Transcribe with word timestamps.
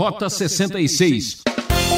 Rota 0.00 0.30
66. 0.30 1.42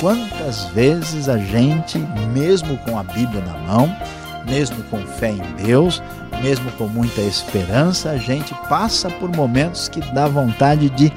Quantas 0.00 0.64
vezes 0.70 1.28
a 1.28 1.38
gente, 1.38 1.98
mesmo 2.34 2.76
com 2.78 2.98
a 2.98 3.04
Bíblia 3.04 3.40
na 3.42 3.56
mão, 3.58 3.96
mesmo 4.44 4.82
com 4.90 4.98
fé 5.06 5.30
em 5.30 5.64
Deus, 5.64 6.02
mesmo 6.42 6.68
com 6.72 6.88
muita 6.88 7.20
esperança, 7.20 8.10
a 8.10 8.16
gente 8.16 8.52
passa 8.68 9.08
por 9.08 9.30
momentos 9.30 9.88
que 9.88 10.00
dá 10.12 10.26
vontade 10.26 10.90
de 10.90 11.12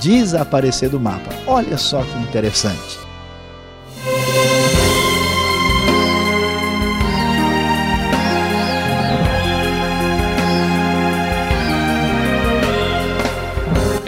desaparecer 0.00 0.88
do 0.88 1.00
mapa. 1.00 1.34
Olha 1.48 1.76
só 1.76 2.00
que 2.00 2.18
interessante. 2.18 3.09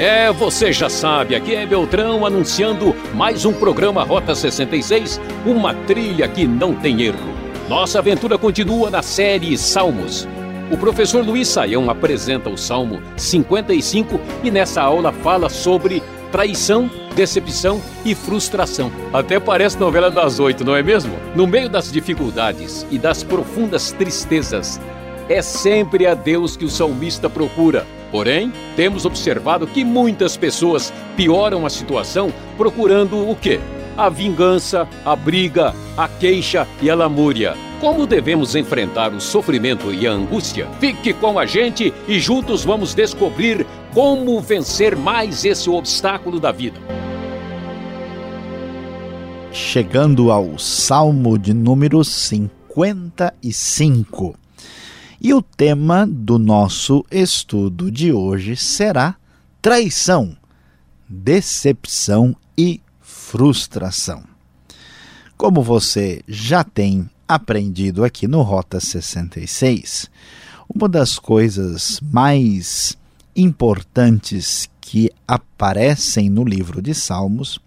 É, 0.03 0.33
você 0.33 0.73
já 0.73 0.91
sabe, 0.91 1.37
aqui 1.37 1.55
é 1.55 1.65
Beltrão 1.65 2.27
anunciando 2.27 2.93
mais 3.15 3.45
um 3.45 3.53
programa 3.53 4.03
Rota 4.03 4.35
66, 4.35 5.21
uma 5.47 5.75
trilha 5.75 6.27
que 6.27 6.45
não 6.45 6.75
tem 6.75 7.03
erro. 7.03 7.33
Nossa 7.69 8.01
aventura 8.01 8.37
continua 8.37 8.91
na 8.91 9.01
série 9.01 9.57
Salmos. 9.57 10.27
O 10.73 10.77
professor 10.77 11.25
Luiz 11.25 11.47
Saião 11.47 11.89
apresenta 11.89 12.51
o 12.51 12.59
Salmo 12.59 13.01
55 13.17 14.21
e 14.43 14.51
nessa 14.51 14.83
aula 14.83 15.13
fala 15.13 15.49
sobre 15.49 16.03
traição, 16.33 16.91
decepção 17.15 17.81
e 18.05 18.13
frustração. 18.13 18.91
Até 19.13 19.39
parece 19.39 19.79
novela 19.79 20.11
das 20.11 20.41
oito, 20.41 20.65
não 20.65 20.75
é 20.75 20.83
mesmo? 20.83 21.15
No 21.37 21.47
meio 21.47 21.69
das 21.69 21.93
dificuldades 21.93 22.85
e 22.91 22.99
das 22.99 23.23
profundas 23.23 23.93
tristezas, 23.93 24.81
é 25.29 25.41
sempre 25.41 26.09
a 26.09 26.15
Deus 26.15 26.57
que 26.57 26.65
o 26.65 26.69
salmista 26.69 27.31
procura 27.31 27.87
Porém, 28.13 28.53
temos 28.77 29.07
observado 29.07 29.67
que 29.67 29.83
muitas 29.83 30.37
pessoas 30.37 30.93
pioram 31.17 31.65
a 31.65 31.71
situação 31.71 32.31
procurando 32.59 33.27
o 33.29 33.35
quê? 33.35 33.59
A 33.97 34.11
vingança, 34.11 34.87
a 35.05 35.17
briga, 35.17 35.75
a 35.97 36.07
queixa 36.07 36.69
e 36.83 36.91
a 36.91 36.95
lamúria. 36.95 37.57
Como 37.81 38.07
devemos 38.07 38.55
enfrentar 38.55 39.13
o 39.13 39.21
sofrimento 39.21 39.93
e 39.93 40.07
a 40.07 40.13
angústia? 40.13 40.69
Fique 40.79 41.13
com 41.15 41.39
a 41.39 41.47
gente 41.47 41.93
e 42.07 42.21
juntos 42.21 42.65
vamos 42.65 42.95
descobrir 42.95 43.67
como 43.93 44.41
vencer 44.41 44.95
mais 44.95 45.45
esse 45.45 45.69
obstáculo 45.69 46.39
da 46.39 46.53
vida. 46.53 46.79
Chegando 49.51 50.31
ao 50.31 50.57
Salmo 50.59 51.37
de 51.39 51.53
número 51.53 52.05
55. 52.05 54.42
E 55.25 55.33
o 55.33 55.41
tema 55.41 56.05
do 56.05 56.37
nosso 56.37 57.07
estudo 57.09 57.93
de 57.93 58.13
hoje 58.13 58.57
será 58.57 59.15
traição, 59.63 60.37
decepção 61.09 62.35
e 62.59 62.81
frustração. 63.01 64.25
Como 65.37 65.63
você 65.63 66.25
já 66.27 66.65
tem 66.65 67.09
aprendido 67.29 68.03
aqui 68.03 68.27
no 68.27 68.43
Rota 68.43 68.81
66, 68.81 70.11
uma 70.69 70.89
das 70.89 71.21
coisas 71.21 72.01
mais 72.03 72.99
importantes 73.37 74.69
que 74.81 75.09
aparecem 75.25 76.29
no 76.29 76.43
livro 76.43 76.83
de 76.83 76.97
Salmos 76.97 77.61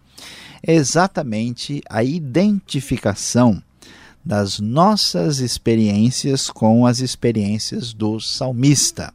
é 0.61 0.73
exatamente 0.73 1.81
a 1.89 2.03
identificação 2.03 3.63
das 4.25 4.59
nossas 4.59 5.39
experiências 5.39 6.49
com 6.49 6.87
as 6.87 6.99
experiências 6.99 7.93
do 7.93 8.19
salmista. 8.19 9.13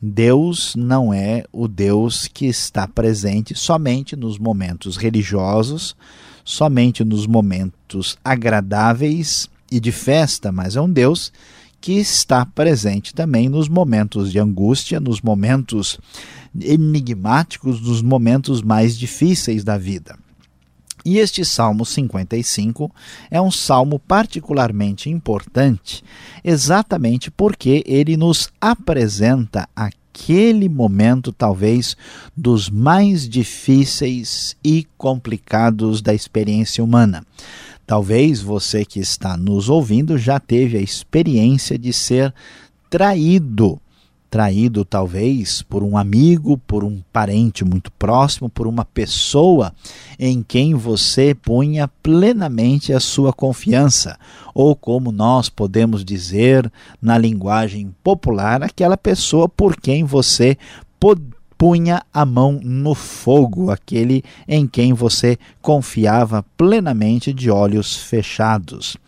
Deus 0.00 0.74
não 0.76 1.14
é 1.14 1.44
o 1.50 1.66
Deus 1.66 2.28
que 2.28 2.44
está 2.44 2.86
presente 2.86 3.54
somente 3.54 4.14
nos 4.14 4.38
momentos 4.38 4.98
religiosos, 4.98 5.96
somente 6.44 7.02
nos 7.02 7.26
momentos 7.26 8.18
agradáveis 8.22 9.48
e 9.72 9.80
de 9.80 9.90
festa, 9.90 10.52
mas 10.52 10.76
é 10.76 10.80
um 10.80 10.90
Deus 10.90 11.32
que 11.80 11.92
está 11.92 12.44
presente 12.44 13.14
também 13.14 13.48
nos 13.48 13.68
momentos 13.68 14.30
de 14.30 14.38
angústia, 14.38 15.00
nos 15.00 15.22
momentos 15.22 15.98
enigmáticos, 16.60 17.80
nos 17.80 18.02
momentos 18.02 18.60
mais 18.60 18.96
difíceis 18.96 19.64
da 19.64 19.78
vida. 19.78 20.18
E 21.04 21.18
este 21.18 21.44
Salmo 21.44 21.84
55 21.84 22.90
é 23.30 23.40
um 23.40 23.50
salmo 23.50 23.98
particularmente 23.98 25.10
importante, 25.10 26.02
exatamente 26.42 27.30
porque 27.30 27.82
ele 27.86 28.16
nos 28.16 28.48
apresenta 28.58 29.68
aquele 29.76 30.66
momento, 30.68 31.30
talvez, 31.30 31.94
dos 32.34 32.70
mais 32.70 33.28
difíceis 33.28 34.56
e 34.64 34.86
complicados 34.96 36.00
da 36.00 36.14
experiência 36.14 36.82
humana. 36.82 37.26
Talvez 37.86 38.40
você 38.40 38.82
que 38.82 38.98
está 38.98 39.36
nos 39.36 39.68
ouvindo 39.68 40.16
já 40.16 40.40
teve 40.40 40.78
a 40.78 40.80
experiência 40.80 41.78
de 41.78 41.92
ser 41.92 42.32
traído 42.88 43.78
traído 44.34 44.84
talvez 44.84 45.62
por 45.62 45.84
um 45.84 45.96
amigo, 45.96 46.58
por 46.58 46.82
um 46.82 47.00
parente 47.12 47.64
muito 47.64 47.92
próximo, 47.92 48.48
por 48.48 48.66
uma 48.66 48.84
pessoa 48.84 49.72
em 50.18 50.42
quem 50.42 50.74
você 50.74 51.36
punha 51.36 51.86
plenamente 52.02 52.92
a 52.92 52.98
sua 52.98 53.32
confiança, 53.32 54.18
ou 54.52 54.74
como 54.74 55.12
nós 55.12 55.48
podemos 55.48 56.04
dizer 56.04 56.68
na 57.00 57.16
linguagem 57.16 57.94
popular, 58.02 58.60
aquela 58.64 58.96
pessoa 58.96 59.48
por 59.48 59.76
quem 59.76 60.02
você 60.02 60.58
punha 61.64 62.02
a 62.12 62.26
mão 62.26 62.60
no 62.62 62.94
fogo, 62.94 63.70
aquele 63.70 64.22
em 64.46 64.66
quem 64.66 64.92
você 64.92 65.38
confiava 65.62 66.44
plenamente 66.58 67.32
de 67.32 67.50
olhos 67.50 67.96
fechados. 67.96 68.98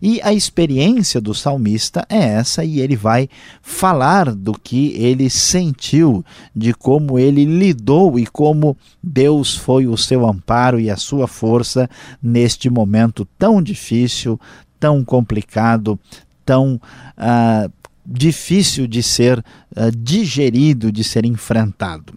E 0.00 0.18
a 0.22 0.32
experiência 0.32 1.20
do 1.20 1.34
salmista 1.34 2.06
é 2.08 2.16
essa, 2.16 2.64
e 2.64 2.80
ele 2.80 2.96
vai 2.96 3.28
falar 3.60 4.34
do 4.34 4.54
que 4.54 4.94
ele 4.96 5.28
sentiu, 5.28 6.24
de 6.54 6.72
como 6.72 7.18
ele 7.18 7.44
lidou 7.44 8.18
e 8.18 8.26
como 8.26 8.78
Deus 9.02 9.54
foi 9.54 9.86
o 9.86 9.94
seu 9.94 10.26
amparo 10.26 10.80
e 10.80 10.88
a 10.88 10.96
sua 10.96 11.28
força 11.28 11.86
neste 12.22 12.70
momento 12.70 13.28
tão 13.38 13.60
difícil, 13.60 14.40
tão 14.80 15.04
complicado, 15.04 16.00
tão 16.46 16.80
uh, 17.18 17.70
difícil 18.06 18.86
de 18.86 19.02
ser 19.02 19.38
uh, 19.38 19.90
digerido, 19.96 20.92
de 20.92 21.02
ser 21.02 21.24
enfrentado. 21.24 22.14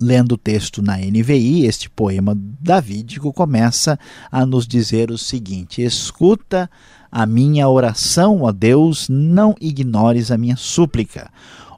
Lendo 0.00 0.32
o 0.32 0.38
texto 0.38 0.82
na 0.82 0.98
NVI, 0.98 1.64
este 1.64 1.88
poema 1.88 2.36
davídico 2.60 3.32
começa 3.32 3.98
a 4.30 4.44
nos 4.44 4.66
dizer 4.66 5.10
o 5.10 5.18
seguinte: 5.18 5.80
Escuta 5.80 6.68
a 7.10 7.24
minha 7.24 7.68
oração, 7.68 8.42
ó 8.42 8.50
Deus, 8.52 9.08
não 9.08 9.54
ignores 9.60 10.30
a 10.30 10.38
minha 10.38 10.56
súplica. 10.56 11.30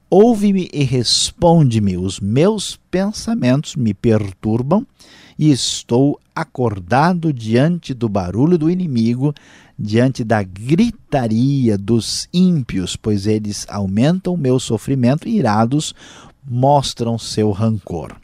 Ouve-me 0.08 0.70
e 0.72 0.84
responde-me. 0.84 1.96
Os 1.96 2.20
meus 2.20 2.78
pensamentos 2.90 3.74
me 3.76 3.92
perturbam 3.92 4.86
e 5.38 5.50
estou 5.50 6.20
acordado 6.34 7.32
diante 7.32 7.92
do 7.92 8.08
barulho 8.08 8.56
do 8.56 8.70
inimigo, 8.70 9.34
diante 9.78 10.22
da 10.24 10.42
gritaria 10.42 11.76
dos 11.76 12.28
ímpios, 12.32 12.96
pois 12.96 13.26
eles 13.26 13.66
aumentam 13.68 14.36
meu 14.36 14.58
sofrimento 14.58 15.28
e 15.28 15.36
irados 15.36 15.94
mostram 16.46 17.18
seu 17.18 17.50
rancor. 17.50 18.14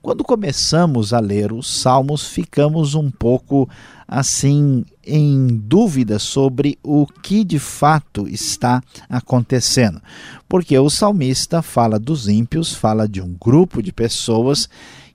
Quando 0.00 0.22
começamos 0.22 1.12
a 1.12 1.20
ler 1.20 1.52
os 1.52 1.80
Salmos, 1.80 2.26
ficamos 2.26 2.94
um 2.94 3.10
pouco 3.10 3.68
assim 4.06 4.84
em 5.04 5.46
dúvida 5.48 6.18
sobre 6.18 6.78
o 6.82 7.06
que 7.06 7.42
de 7.42 7.58
fato 7.58 8.28
está 8.28 8.82
acontecendo. 9.08 10.02
Porque 10.48 10.78
o 10.78 10.90
salmista 10.90 11.62
fala 11.62 11.98
dos 11.98 12.28
ímpios, 12.28 12.74
fala 12.74 13.08
de 13.08 13.22
um 13.22 13.34
grupo 13.40 13.82
de 13.82 13.92
pessoas 13.92 14.68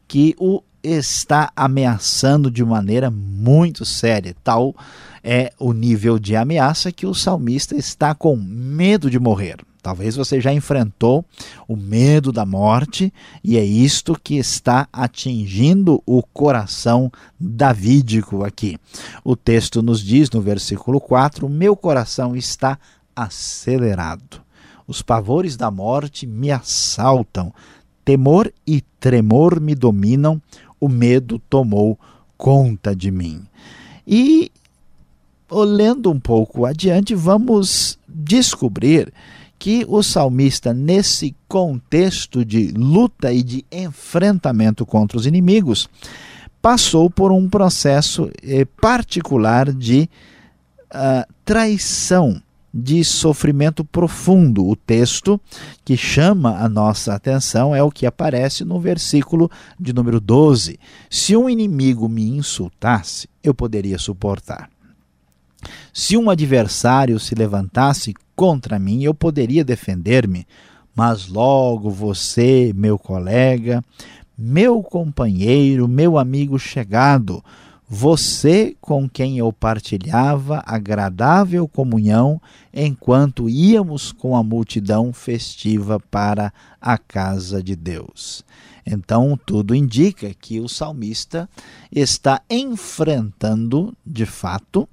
que 0.07 0.33
o 0.39 0.63
está 0.87 1.51
ameaçando 1.55 2.49
de 2.49 2.63
maneira 2.63 3.11
muito 3.11 3.85
séria. 3.85 4.35
Tal 4.43 4.75
é 5.23 5.51
o 5.59 5.73
nível 5.73 6.17
de 6.17 6.35
ameaça 6.35 6.91
que 6.91 7.05
o 7.05 7.13
salmista 7.13 7.75
está 7.75 8.15
com 8.15 8.35
medo 8.35 9.09
de 9.09 9.19
morrer. 9.19 9.57
Talvez 9.81 10.15
você 10.15 10.41
já 10.41 10.51
enfrentou 10.51 11.23
o 11.67 11.75
medo 11.75 12.31
da 12.31 12.45
morte 12.45 13.13
e 13.43 13.57
é 13.57 13.63
isto 13.63 14.19
que 14.21 14.35
está 14.35 14.87
atingindo 14.91 16.03
o 16.05 16.21
coração 16.21 17.11
davídico 17.39 18.43
aqui. 18.43 18.77
O 19.23 19.35
texto 19.35 19.81
nos 19.81 20.01
diz 20.01 20.29
no 20.29 20.41
versículo 20.41 20.99
4: 20.99 21.47
Meu 21.47 21.75
coração 21.75 22.35
está 22.35 22.77
acelerado. 23.15 24.41
Os 24.85 25.01
pavores 25.01 25.55
da 25.55 25.71
morte 25.71 26.27
me 26.27 26.51
assaltam, 26.51 27.53
temor 28.03 28.51
e 28.65 28.81
tremor 28.99 29.59
me 29.59 29.75
dominam, 29.75 30.41
o 30.79 30.87
medo 30.87 31.39
tomou 31.49 31.99
conta 32.37 32.95
de 32.95 33.11
mim. 33.11 33.45
E 34.05 34.51
olhando 35.49 36.11
um 36.11 36.19
pouco 36.19 36.65
adiante, 36.65 37.15
vamos 37.15 37.97
descobrir 38.07 39.11
que 39.59 39.85
o 39.87 40.03
salmista, 40.03 40.73
nesse 40.73 41.35
contexto 41.47 42.45
de 42.45 42.67
luta 42.67 43.33
e 43.33 43.41
de 43.41 43.65
enfrentamento 43.71 44.85
contra 44.85 45.17
os 45.17 45.25
inimigos, 45.25 45.89
passou 46.61 47.09
por 47.09 47.31
um 47.31 47.49
processo 47.49 48.29
eh, 48.43 48.65
particular 48.79 49.71
de 49.71 50.09
uh, 50.93 51.33
traição, 51.43 52.41
de 52.79 53.03
sofrimento 53.03 53.83
profundo. 53.83 54.67
O 54.67 54.75
texto 54.75 55.41
que 55.83 55.97
chama 55.97 56.59
a 56.59 56.69
nossa 56.69 57.15
atenção 57.15 57.75
é 57.75 57.81
o 57.81 57.89
que 57.89 58.05
aparece 58.05 58.63
no 58.63 58.79
versículo 58.79 59.49
de 59.79 59.91
número 59.91 60.19
12. 60.19 60.79
Se 61.09 61.35
um 61.35 61.49
inimigo 61.49 62.07
me 62.07 62.29
insultasse, 62.29 63.27
eu 63.43 63.51
poderia 63.51 63.97
suportar. 63.97 64.69
Se 65.91 66.15
um 66.15 66.29
adversário 66.29 67.19
se 67.19 67.33
levantasse 67.33 68.13
contra 68.35 68.77
mim, 68.77 69.03
eu 69.03 69.13
poderia 69.15 69.65
defender-me, 69.65 70.45
mas 70.95 71.27
logo 71.27 71.89
você, 71.89 72.71
meu 72.75 72.99
colega, 72.99 73.83
meu 74.37 74.83
companheiro, 74.83 75.87
meu 75.87 76.15
amigo 76.19 76.59
chegado, 76.59 77.43
você 77.89 78.75
com 78.81 79.07
quem 79.07 79.37
eu 79.37 79.53
partilhava 79.53 80.61
agradável 80.65 81.67
comunhão 81.67 82.41
enquanto 82.73 83.49
íamos 83.49 84.11
com 84.11 84.35
a 84.35 84.43
multidão 84.43 85.13
festiva 85.13 85.99
para 85.99 86.51
a 86.81 86.97
casa 86.97 87.63
de 87.63 87.75
Deus. 87.75 88.43
Então, 88.85 89.39
tudo 89.45 89.73
indica 89.73 90.33
que 90.33 90.59
o 90.59 90.67
salmista 90.67 91.49
está 91.91 92.41
enfrentando, 92.49 93.95
de 94.05 94.25
fato, 94.25 94.87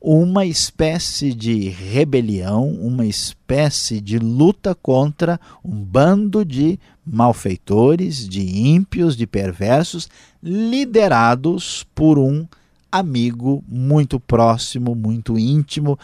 uma 0.00 0.44
espécie 0.44 1.32
de 1.32 1.68
rebelião, 1.68 2.68
uma 2.68 3.06
espécie 3.06 4.00
de 4.00 4.18
luta 4.18 4.74
contra 4.74 5.40
um 5.64 5.82
bando 5.82 6.44
de 6.44 6.78
malfeitores, 7.06 8.28
de 8.28 8.40
ímpios, 8.40 9.16
de 9.16 9.26
perversos, 9.26 10.08
liderados 10.42 11.86
por 11.94 12.18
um 12.18 12.46
amigo 12.90 13.64
muito 13.68 14.20
próximo, 14.20 14.94
muito 14.94 15.38
íntimo, 15.38 15.98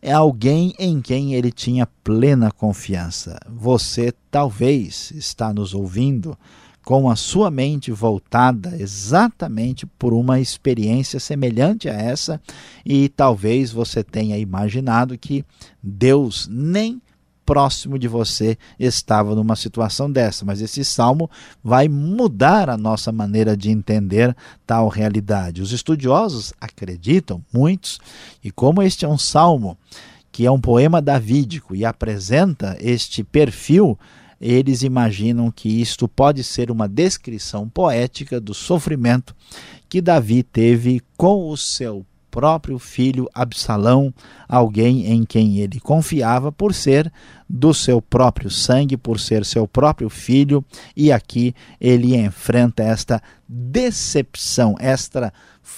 é 0.00 0.12
alguém 0.12 0.74
em 0.78 1.00
quem 1.00 1.34
ele 1.34 1.52
tinha 1.52 1.86
plena 2.02 2.50
confiança. 2.50 3.38
Você 3.48 4.12
talvez 4.30 5.12
está 5.12 5.52
nos 5.54 5.72
ouvindo 5.72 6.36
com 6.84 7.08
a 7.08 7.14
sua 7.14 7.50
mente 7.50 7.92
voltada 7.92 8.76
exatamente 8.76 9.86
por 9.86 10.12
uma 10.12 10.40
experiência 10.40 11.20
semelhante 11.20 11.88
a 11.88 11.92
essa, 11.92 12.40
e 12.84 13.08
talvez 13.08 13.70
você 13.70 14.02
tenha 14.02 14.36
imaginado 14.36 15.16
que 15.16 15.44
Deus 15.80 16.48
nem 16.50 17.00
próximo 17.44 17.98
de 17.98 18.08
você 18.08 18.56
estava 18.78 19.34
numa 19.34 19.56
situação 19.56 20.10
dessa, 20.10 20.44
mas 20.44 20.60
esse 20.60 20.84
salmo 20.84 21.30
vai 21.62 21.88
mudar 21.88 22.70
a 22.70 22.76
nossa 22.76 23.10
maneira 23.12 23.56
de 23.56 23.70
entender 23.70 24.36
tal 24.66 24.88
realidade. 24.88 25.62
Os 25.62 25.72
estudiosos 25.72 26.52
acreditam, 26.60 27.42
muitos, 27.52 27.98
e 28.42 28.50
como 28.50 28.82
este 28.82 29.04
é 29.04 29.08
um 29.08 29.18
salmo 29.18 29.76
que 30.30 30.46
é 30.46 30.50
um 30.50 30.60
poema 30.60 31.02
davídico 31.02 31.76
e 31.76 31.84
apresenta 31.84 32.76
este 32.80 33.22
perfil 33.22 33.98
eles 34.42 34.82
imaginam 34.82 35.52
que 35.52 35.68
isto 35.68 36.08
pode 36.08 36.42
ser 36.42 36.68
uma 36.68 36.88
descrição 36.88 37.68
poética 37.68 38.40
do 38.40 38.52
sofrimento 38.52 39.36
que 39.88 40.00
Davi 40.00 40.42
teve 40.42 41.00
com 41.16 41.48
o 41.48 41.56
seu 41.56 42.04
próprio 42.32 42.78
filho 42.78 43.28
Absalão, 43.34 44.12
alguém 44.48 45.06
em 45.12 45.22
quem 45.22 45.58
ele 45.58 45.78
confiava 45.78 46.50
por 46.50 46.72
ser 46.72 47.12
do 47.46 47.74
seu 47.74 48.00
próprio 48.00 48.50
sangue, 48.50 48.96
por 48.96 49.20
ser 49.20 49.44
seu 49.44 49.68
próprio 49.68 50.08
filho, 50.08 50.64
e 50.96 51.12
aqui 51.12 51.54
ele 51.78 52.16
enfrenta 52.16 52.82
esta 52.82 53.22
decepção, 53.46 54.74
esta, 54.80 55.30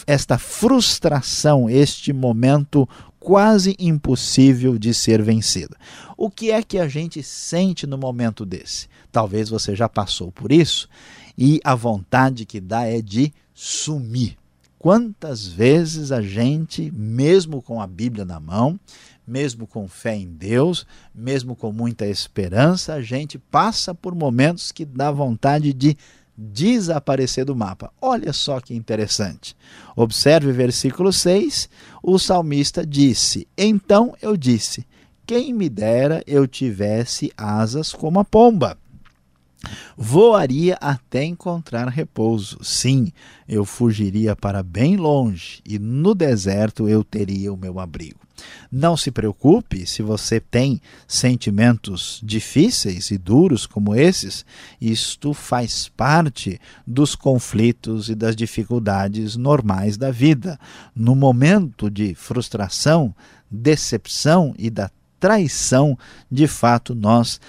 esta 0.06 0.38
frustração, 0.38 1.68
este 1.68 2.12
momento 2.12 2.88
quase 3.18 3.74
impossível 3.76 4.78
de 4.78 4.94
ser 4.94 5.20
vencida. 5.22 5.76
O 6.16 6.30
que 6.30 6.52
é 6.52 6.62
que 6.62 6.78
a 6.78 6.86
gente 6.86 7.20
sente 7.20 7.84
no 7.84 7.98
momento 7.98 8.46
desse? 8.46 8.86
Talvez 9.10 9.48
você 9.48 9.74
já 9.74 9.88
passou 9.88 10.30
por 10.30 10.52
isso 10.52 10.88
e 11.36 11.60
a 11.64 11.74
vontade 11.74 12.44
que 12.44 12.60
dá 12.60 12.86
é 12.86 13.02
de 13.02 13.32
sumir. 13.52 14.36
Quantas 14.84 15.46
vezes 15.46 16.12
a 16.12 16.20
gente, 16.20 16.92
mesmo 16.94 17.62
com 17.62 17.80
a 17.80 17.86
Bíblia 17.86 18.22
na 18.22 18.38
mão, 18.38 18.78
mesmo 19.26 19.66
com 19.66 19.88
fé 19.88 20.14
em 20.14 20.26
Deus, 20.26 20.86
mesmo 21.14 21.56
com 21.56 21.72
muita 21.72 22.06
esperança, 22.06 22.92
a 22.92 23.00
gente 23.00 23.38
passa 23.38 23.94
por 23.94 24.14
momentos 24.14 24.70
que 24.70 24.84
dá 24.84 25.10
vontade 25.10 25.72
de 25.72 25.96
desaparecer 26.36 27.46
do 27.46 27.56
mapa. 27.56 27.90
Olha 27.98 28.30
só 28.34 28.60
que 28.60 28.74
interessante. 28.74 29.56
Observe 29.96 30.52
versículo 30.52 31.14
6. 31.14 31.66
O 32.02 32.18
salmista 32.18 32.84
disse: 32.84 33.48
Então 33.56 34.14
eu 34.20 34.36
disse: 34.36 34.86
Quem 35.24 35.54
me 35.54 35.70
dera 35.70 36.22
eu 36.26 36.46
tivesse 36.46 37.32
asas 37.38 37.90
como 37.90 38.20
a 38.20 38.24
pomba. 38.24 38.76
Voaria 39.96 40.76
até 40.80 41.24
encontrar 41.24 41.88
repouso. 41.88 42.58
Sim, 42.62 43.12
eu 43.48 43.64
fugiria 43.64 44.34
para 44.34 44.62
bem 44.62 44.96
longe 44.96 45.60
e 45.64 45.78
no 45.78 46.14
deserto 46.14 46.88
eu 46.88 47.04
teria 47.04 47.52
o 47.52 47.56
meu 47.56 47.78
abrigo. 47.78 48.24
Não 48.70 48.96
se 48.96 49.10
preocupe 49.10 49.86
se 49.86 50.02
você 50.02 50.40
tem 50.40 50.80
sentimentos 51.06 52.20
difíceis 52.22 53.10
e 53.10 53.18
duros 53.18 53.66
como 53.66 53.94
esses, 53.94 54.44
isto 54.80 55.32
faz 55.32 55.88
parte 55.88 56.60
dos 56.86 57.14
conflitos 57.14 58.08
e 58.08 58.14
das 58.14 58.34
dificuldades 58.34 59.36
normais 59.36 59.96
da 59.96 60.10
vida. 60.10 60.58
No 60.94 61.14
momento 61.14 61.88
de 61.88 62.14
frustração, 62.14 63.14
decepção 63.50 64.54
e 64.58 64.68
da 64.68 64.90
traição, 65.24 65.96
de 66.30 66.46
fato, 66.46 66.94
nós 66.94 67.40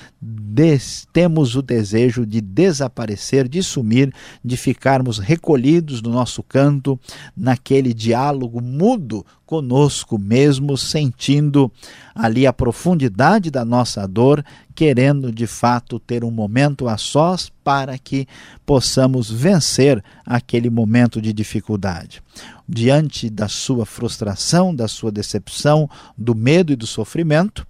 temos 1.12 1.58
o 1.58 1.62
desejo 1.62 2.26
de 2.26 2.40
desaparecer, 2.40 3.50
de 3.50 3.62
sumir, 3.62 4.14
de 4.42 4.56
ficarmos 4.56 5.20
recolhidos 5.20 6.02
no 6.02 6.10
nosso 6.10 6.42
canto, 6.42 6.98
naquele 7.36 7.94
diálogo 7.94 8.62
mudo 8.62 9.26
conosco 9.46 10.18
mesmo, 10.18 10.78
sentindo 10.78 11.72
ali 12.14 12.48
a 12.48 12.54
profundidade 12.54 13.52
da 13.52 13.64
nossa 13.64 14.08
dor, 14.08 14.44
querendo 14.74 15.32
de 15.32 15.48
fato 15.48 16.00
ter 16.00 16.24
um 16.24 16.32
momento 16.32 16.88
a 16.88 16.98
sós 16.98 17.52
para 17.64 17.98
que 17.98 18.28
possamos 18.66 19.30
vencer 19.30 20.04
aquele 20.26 20.70
momento 20.70 21.22
de 21.22 21.32
dificuldade. 21.32 22.22
Diante 22.68 23.30
da 23.30 23.48
sua 23.48 23.86
frustração, 23.86 24.76
da 24.76 24.88
sua 24.88 25.12
decepção, 25.12 25.90
do 26.18 26.36
medo 26.36 26.74
e 26.74 26.76
do 26.76 26.88
sofrimento, 26.88 27.66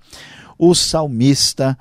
o 0.57 0.73
salmista 0.73 1.77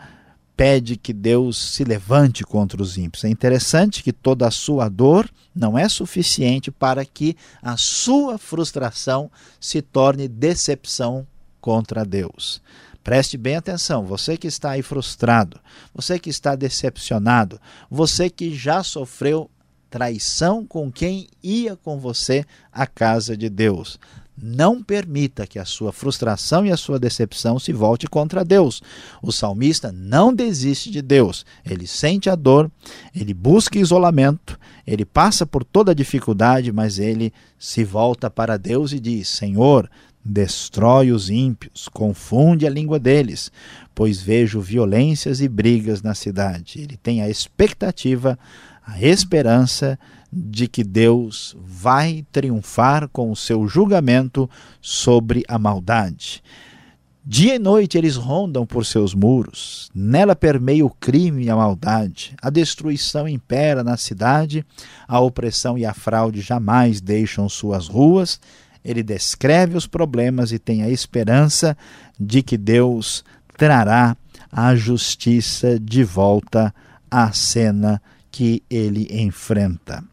pede 0.57 0.97
que 0.97 1.13
Deus 1.13 1.57
se 1.57 1.85
levante 1.85 2.45
contra 2.45 2.81
os 2.81 2.97
ímpios. 2.97 3.25
É 3.25 3.29
interessante 3.29 4.03
que 4.03 4.13
toda 4.13 4.47
a 4.47 4.51
sua 4.51 4.89
dor 4.89 5.29
não 5.55 5.79
é 5.79 5.89
suficiente 5.89 6.71
para 6.71 7.05
que 7.05 7.37
a 7.63 7.77
sua 7.77 8.39
frustração 8.39 9.31
se 9.61 9.83
torne 9.83 10.29
decepção 10.29 11.27
contra 11.61 12.05
Deus. 12.05 12.61
Preste 13.03 13.37
bem 13.37 13.57
atenção, 13.57 14.07
você 14.07 14.37
que 14.37 14.47
está 14.47 14.71
aí 14.71 14.83
frustrado, 14.83 15.61
você 15.95 16.19
que 16.19 16.31
está 16.31 16.57
decepcionado, 16.57 17.61
você 17.91 18.31
que 18.31 18.55
já 18.55 18.83
sofreu 18.83 19.51
traição 19.91 20.67
com 20.67 20.91
quem 20.91 21.29
ia 21.43 21.77
com 21.77 22.01
você 22.01 22.45
à 22.73 22.87
casa 22.87 23.37
de 23.37 23.49
Deus. 23.49 23.99
Não 24.37 24.83
permita 24.83 25.47
que 25.47 25.59
a 25.59 25.65
sua 25.65 25.93
frustração 25.93 26.67
e 26.67 26.73
a 26.73 26.77
sua 26.77 26.99
decepção 26.99 27.59
se 27.59 27.73
volte 27.73 28.09
contra 28.09 28.45
Deus. 28.45 28.83
O 29.23 29.31
salmista 29.31 29.93
não 29.93 30.35
desiste 30.35 30.91
de 30.91 31.01
Deus. 31.01 31.47
Ele 31.65 31.87
sente 31.87 32.29
a 32.29 32.35
dor, 32.35 32.71
ele 33.15 33.33
busca 33.33 33.79
isolamento, 33.79 34.59
ele 34.85 35.05
passa 35.05 35.47
por 35.47 35.63
toda 35.65 35.93
a 35.93 35.95
dificuldade, 35.95 36.73
mas 36.73 36.99
ele 36.99 37.33
se 37.59 37.85
volta 37.85 38.29
para 38.29 38.57
Deus 38.57 38.93
e 38.93 38.99
diz: 38.99 39.29
Senhor, 39.29 39.89
destrói 40.25 41.13
os 41.13 41.29
ímpios, 41.29 41.89
confunde 41.89 42.67
a 42.67 42.71
língua 42.71 42.99
deles, 42.99 43.53
pois 43.95 44.21
vejo 44.21 44.61
violências 44.61 45.41
e 45.41 45.49
brigas 45.49 46.03
na 46.03 46.15
cidade. 46.15 46.81
Ele 46.81 46.97
tem 46.97 47.23
a 47.23 47.29
expectativa, 47.29 48.39
a 48.85 49.01
esperança 49.01 49.99
de 50.35 50.67
que 50.67 50.83
Deus 50.83 51.57
vai 51.65 52.27
triunfar 52.33 53.09
com 53.09 53.31
o 53.31 53.37
seu 53.37 53.69
julgamento 53.69 54.51
sobre 54.81 55.45
a 55.47 55.59
maldade. 55.59 56.43
Dia 57.27 57.55
e 57.55 57.59
noite 57.59 57.97
eles 57.97 58.17
rondam 58.17 58.67
por 58.67 58.85
seus 58.85 59.15
muros, 59.15 59.91
nela 59.95 60.37
permeia 60.37 60.85
o 60.85 60.91
crime 60.91 61.45
e 61.45 61.51
a 61.51 61.57
maldade, 61.57 62.35
a 62.43 62.51
destruição 62.51 63.27
impera 63.27 63.83
na 63.83 63.97
cidade, 63.97 64.63
a 65.09 65.21
opressão 65.21 65.79
e 65.79 65.87
a 65.87 65.95
fraude 65.95 66.43
jamais 66.43 67.01
deixam 67.01 67.49
suas 67.49 67.89
ruas. 67.89 68.39
Ele 68.85 69.03
descreve 69.03 69.75
os 69.75 69.87
problemas 69.87 70.53
e 70.53 70.59
tem 70.59 70.83
a 70.83 70.91
esperança 70.91 71.75
de 72.21 72.43
que 72.43 72.59
Deus 72.59 73.25
trará 73.57 74.15
a 74.53 74.75
justiça 74.75 75.81
de 75.81 76.05
volta 76.05 76.75
à 77.11 77.33
cena 77.33 78.03
que 78.31 78.63
ele 78.69 79.09
enfrenta. 79.11 80.05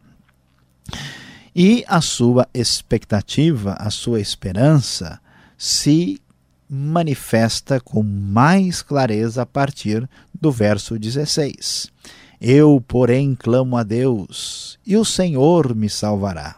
E 1.54 1.84
a 1.86 2.00
sua 2.00 2.48
expectativa, 2.54 3.74
a 3.78 3.90
sua 3.90 4.20
esperança 4.20 5.20
se 5.58 6.20
manifesta 6.68 7.78
com 7.78 8.02
mais 8.02 8.80
clareza 8.80 9.42
a 9.42 9.46
partir 9.46 10.08
do 10.40 10.50
verso 10.50 10.98
16. 10.98 11.92
Eu, 12.40 12.82
porém, 12.88 13.36
clamo 13.38 13.76
a 13.76 13.82
Deus, 13.82 14.78
e 14.86 14.96
o 14.96 15.04
Senhor 15.04 15.74
me 15.74 15.88
salvará. 15.88 16.56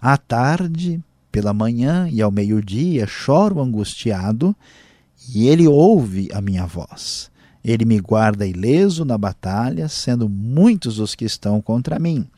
À 0.00 0.18
tarde, 0.18 1.00
pela 1.30 1.54
manhã 1.54 2.08
e 2.12 2.20
ao 2.20 2.30
meio-dia, 2.30 3.06
choro 3.06 3.62
angustiado, 3.62 4.54
e 5.32 5.48
ele 5.48 5.66
ouve 5.66 6.28
a 6.32 6.40
minha 6.40 6.66
voz. 6.66 7.30
Ele 7.64 7.86
me 7.86 7.98
guarda 7.98 8.46
ileso 8.46 9.04
na 9.04 9.16
batalha, 9.16 9.88
sendo 9.88 10.28
muitos 10.28 10.98
os 10.98 11.14
que 11.14 11.24
estão 11.24 11.62
contra 11.62 11.98
mim. 11.98 12.28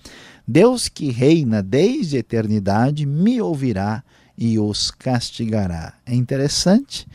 Deus 0.47 0.89
que 0.89 1.11
reina 1.11 1.63
desde 1.63 2.17
a 2.17 2.21
eternidade 2.21 3.05
me 3.05 3.41
ouvirá 3.41 4.03
e 4.39 4.59
os 4.59 4.91
castigará. 4.91 5.95
É 6.05 6.15
interessante 6.15 7.07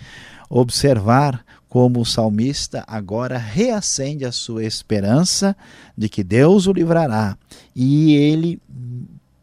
observar 0.49 1.45
como 1.69 2.01
o 2.01 2.05
salmista 2.05 2.83
agora 2.85 3.37
reacende 3.37 4.25
a 4.25 4.31
sua 4.31 4.65
esperança 4.65 5.55
de 5.97 6.09
que 6.09 6.23
Deus 6.23 6.67
o 6.67 6.73
livrará 6.73 7.37
e 7.73 8.13
ele 8.13 8.59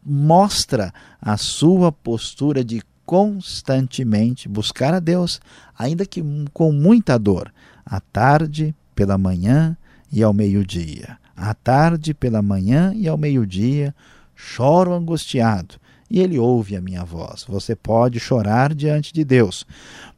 mostra 0.05 0.93
a 1.19 1.37
sua 1.37 1.91
postura 1.91 2.63
de 2.63 2.83
constantemente 3.05 4.47
buscar 4.47 4.93
a 4.93 4.99
Deus, 4.99 5.41
ainda 5.75 6.05
que 6.05 6.23
com 6.53 6.71
muita 6.71 7.17
dor, 7.17 7.51
à 7.83 7.99
tarde, 7.99 8.75
pela 8.93 9.17
manhã 9.17 9.75
e 10.11 10.21
ao 10.21 10.31
meio-dia. 10.31 11.17
À 11.41 11.53
tarde, 11.53 12.13
pela 12.13 12.41
manhã 12.41 12.91
e 12.93 13.07
ao 13.07 13.17
meio-dia, 13.17 13.95
choro 14.35 14.93
angustiado, 14.93 15.75
e 16.11 16.19
ele 16.19 16.37
ouve 16.37 16.75
a 16.75 16.81
minha 16.81 17.05
voz. 17.05 17.45
Você 17.47 17.77
pode 17.77 18.19
chorar 18.19 18.75
diante 18.75 19.13
de 19.13 19.23
Deus, 19.23 19.65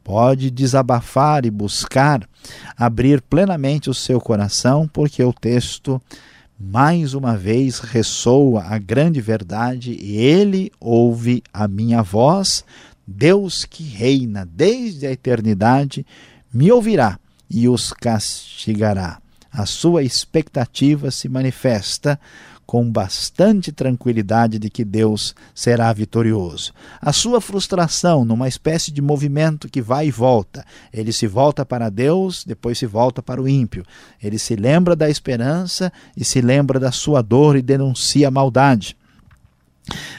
pode 0.02 0.50
desabafar 0.50 1.46
e 1.46 1.50
buscar 1.50 2.28
abrir 2.76 3.22
plenamente 3.22 3.88
o 3.88 3.94
seu 3.94 4.20
coração, 4.20 4.88
porque 4.92 5.22
o 5.22 5.32
texto 5.32 6.02
mais 6.58 7.14
uma 7.14 7.36
vez 7.36 7.78
ressoa 7.78 8.64
a 8.64 8.76
grande 8.76 9.20
verdade 9.20 9.92
e 9.92 10.16
ele 10.16 10.72
ouve 10.80 11.40
a 11.52 11.68
minha 11.68 12.02
voz. 12.02 12.64
Deus 13.06 13.64
que 13.64 13.84
reina 13.84 14.44
desde 14.44 15.06
a 15.06 15.12
eternidade 15.12 16.04
me 16.52 16.72
ouvirá 16.72 17.16
e 17.48 17.68
os 17.68 17.92
castigará. 17.92 19.22
A 19.52 19.66
sua 19.66 20.02
expectativa 20.02 21.10
se 21.10 21.28
manifesta 21.28 22.18
com 22.64 22.90
bastante 22.90 23.70
tranquilidade 23.70 24.58
de 24.58 24.70
que 24.70 24.82
Deus 24.82 25.34
será 25.54 25.92
vitorioso. 25.92 26.72
A 27.02 27.12
sua 27.12 27.38
frustração, 27.38 28.24
numa 28.24 28.48
espécie 28.48 28.90
de 28.90 29.02
movimento 29.02 29.68
que 29.68 29.82
vai 29.82 30.06
e 30.06 30.10
volta. 30.10 30.64
Ele 30.90 31.12
se 31.12 31.26
volta 31.26 31.66
para 31.66 31.90
Deus, 31.90 32.44
depois 32.46 32.78
se 32.78 32.86
volta 32.86 33.22
para 33.22 33.42
o 33.42 33.48
ímpio. 33.48 33.84
Ele 34.22 34.38
se 34.38 34.56
lembra 34.56 34.96
da 34.96 35.10
esperança 35.10 35.92
e 36.16 36.24
se 36.24 36.40
lembra 36.40 36.80
da 36.80 36.90
sua 36.90 37.20
dor 37.20 37.56
e 37.56 37.62
denuncia 37.62 38.28
a 38.28 38.30
maldade. 38.30 38.96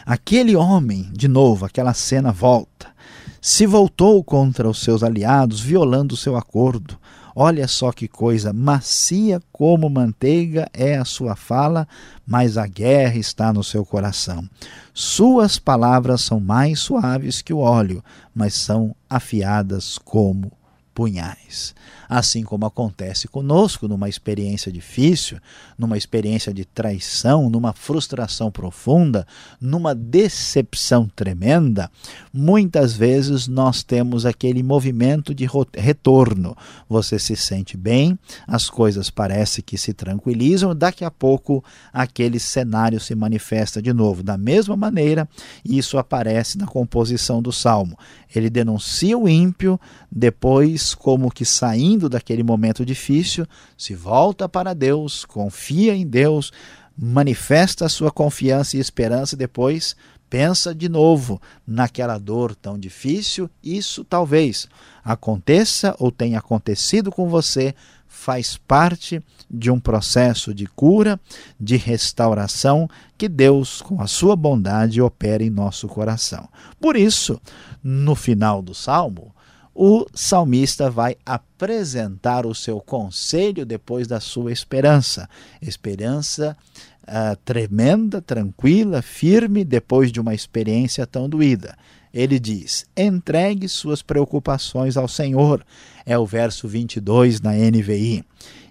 Aquele 0.05 0.55
homem, 0.55 1.09
de 1.11 1.27
novo, 1.27 1.65
aquela 1.65 1.95
cena 1.95 2.31
volta. 2.31 2.93
Se 3.41 3.65
voltou 3.65 4.23
contra 4.23 4.69
os 4.69 4.79
seus 4.81 5.01
aliados, 5.01 5.59
violando 5.59 6.13
o 6.13 6.17
seu 6.17 6.37
acordo. 6.37 6.99
Olha 7.35 7.67
só 7.67 7.91
que 7.91 8.07
coisa, 8.07 8.53
macia 8.53 9.41
como 9.51 9.89
manteiga 9.89 10.69
é 10.73 10.97
a 10.97 11.05
sua 11.05 11.35
fala, 11.35 11.87
mas 12.25 12.57
a 12.57 12.67
guerra 12.67 13.17
está 13.17 13.51
no 13.51 13.63
seu 13.63 13.83
coração. 13.83 14.47
Suas 14.93 15.57
palavras 15.57 16.21
são 16.21 16.39
mais 16.39 16.79
suaves 16.79 17.41
que 17.41 17.53
o 17.53 17.57
óleo, 17.57 18.03
mas 18.35 18.53
são 18.53 18.95
afiadas 19.09 19.97
como 19.97 20.51
punhais. 20.93 21.73
Assim 22.15 22.43
como 22.43 22.63
acontece 22.63 23.27
conosco 23.27 23.87
numa 23.87 24.07
experiência 24.07 24.71
difícil, 24.71 25.39
numa 25.75 25.97
experiência 25.97 26.53
de 26.53 26.63
traição, 26.63 27.49
numa 27.49 27.73
frustração 27.73 28.51
profunda, 28.51 29.25
numa 29.59 29.95
decepção 29.95 31.09
tremenda, 31.15 31.89
muitas 32.31 32.93
vezes 32.93 33.47
nós 33.47 33.81
temos 33.81 34.27
aquele 34.27 34.61
movimento 34.61 35.33
de 35.33 35.49
retorno. 35.73 36.55
Você 36.87 37.17
se 37.17 37.35
sente 37.35 37.75
bem, 37.75 38.15
as 38.45 38.69
coisas 38.69 39.09
parecem 39.09 39.63
que 39.65 39.75
se 39.75 39.91
tranquilizam, 39.91 40.75
daqui 40.75 41.03
a 41.03 41.09
pouco 41.09 41.65
aquele 41.91 42.39
cenário 42.39 42.99
se 42.99 43.15
manifesta 43.15 43.81
de 43.81 43.91
novo. 43.91 44.21
Da 44.21 44.37
mesma 44.37 44.75
maneira, 44.77 45.27
isso 45.65 45.97
aparece 45.97 46.59
na 46.59 46.67
composição 46.67 47.41
do 47.41 47.51
salmo. 47.51 47.97
Ele 48.35 48.51
denuncia 48.51 49.17
o 49.17 49.27
ímpio, 49.27 49.79
depois, 50.11 50.93
como 50.93 51.31
que 51.31 51.43
saindo 51.43 52.02
daquele 52.09 52.43
momento 52.43 52.85
difícil, 52.85 53.45
se 53.77 53.93
volta 53.93 54.47
para 54.47 54.73
Deus, 54.73 55.25
confia 55.25 55.95
em 55.95 56.05
Deus, 56.05 56.51
manifesta 56.97 57.85
a 57.85 57.89
sua 57.89 58.11
confiança 58.11 58.77
e 58.77 58.79
esperança, 58.79 59.35
depois 59.35 59.95
pensa 60.29 60.73
de 60.73 60.89
novo 60.89 61.39
naquela 61.65 62.17
dor 62.17 62.55
tão 62.55 62.77
difícil. 62.77 63.49
Isso 63.63 64.03
talvez 64.03 64.67
aconteça 65.03 65.95
ou 65.99 66.11
tenha 66.11 66.39
acontecido 66.39 67.11
com 67.11 67.29
você, 67.29 67.75
faz 68.07 68.57
parte 68.57 69.21
de 69.49 69.69
um 69.69 69.79
processo 69.79 70.53
de 70.53 70.65
cura, 70.65 71.19
de 71.59 71.75
restauração 71.77 72.89
que 73.17 73.27
Deus, 73.27 73.81
com 73.81 74.01
a 74.01 74.07
sua 74.07 74.35
bondade, 74.35 75.01
opera 75.01 75.43
em 75.43 75.49
nosso 75.49 75.87
coração. 75.87 76.47
Por 76.79 76.95
isso, 76.95 77.39
no 77.83 78.15
final 78.15 78.61
do 78.61 78.73
salmo, 78.73 79.32
o 79.75 80.05
salmista 80.13 80.89
vai 80.89 81.15
apresentar 81.25 82.45
o 82.45 82.53
seu 82.53 82.79
conselho 82.79 83.65
depois 83.65 84.07
da 84.07 84.19
sua 84.19 84.51
esperança. 84.51 85.27
Esperança 85.61 86.55
uh, 87.03 87.35
tremenda, 87.43 88.21
tranquila, 88.21 89.01
firme, 89.01 89.63
depois 89.63 90.11
de 90.11 90.19
uma 90.19 90.33
experiência 90.33 91.07
tão 91.07 91.27
doída. 91.27 91.75
Ele 92.13 92.39
diz: 92.39 92.85
entregue 92.95 93.67
suas 93.67 94.03
preocupações 94.03 94.95
ao 94.95 95.07
Senhor. 95.07 95.65
É 96.05 96.17
o 96.17 96.25
verso 96.25 96.67
22 96.67 97.41
na 97.41 97.53
NVI. 97.53 98.23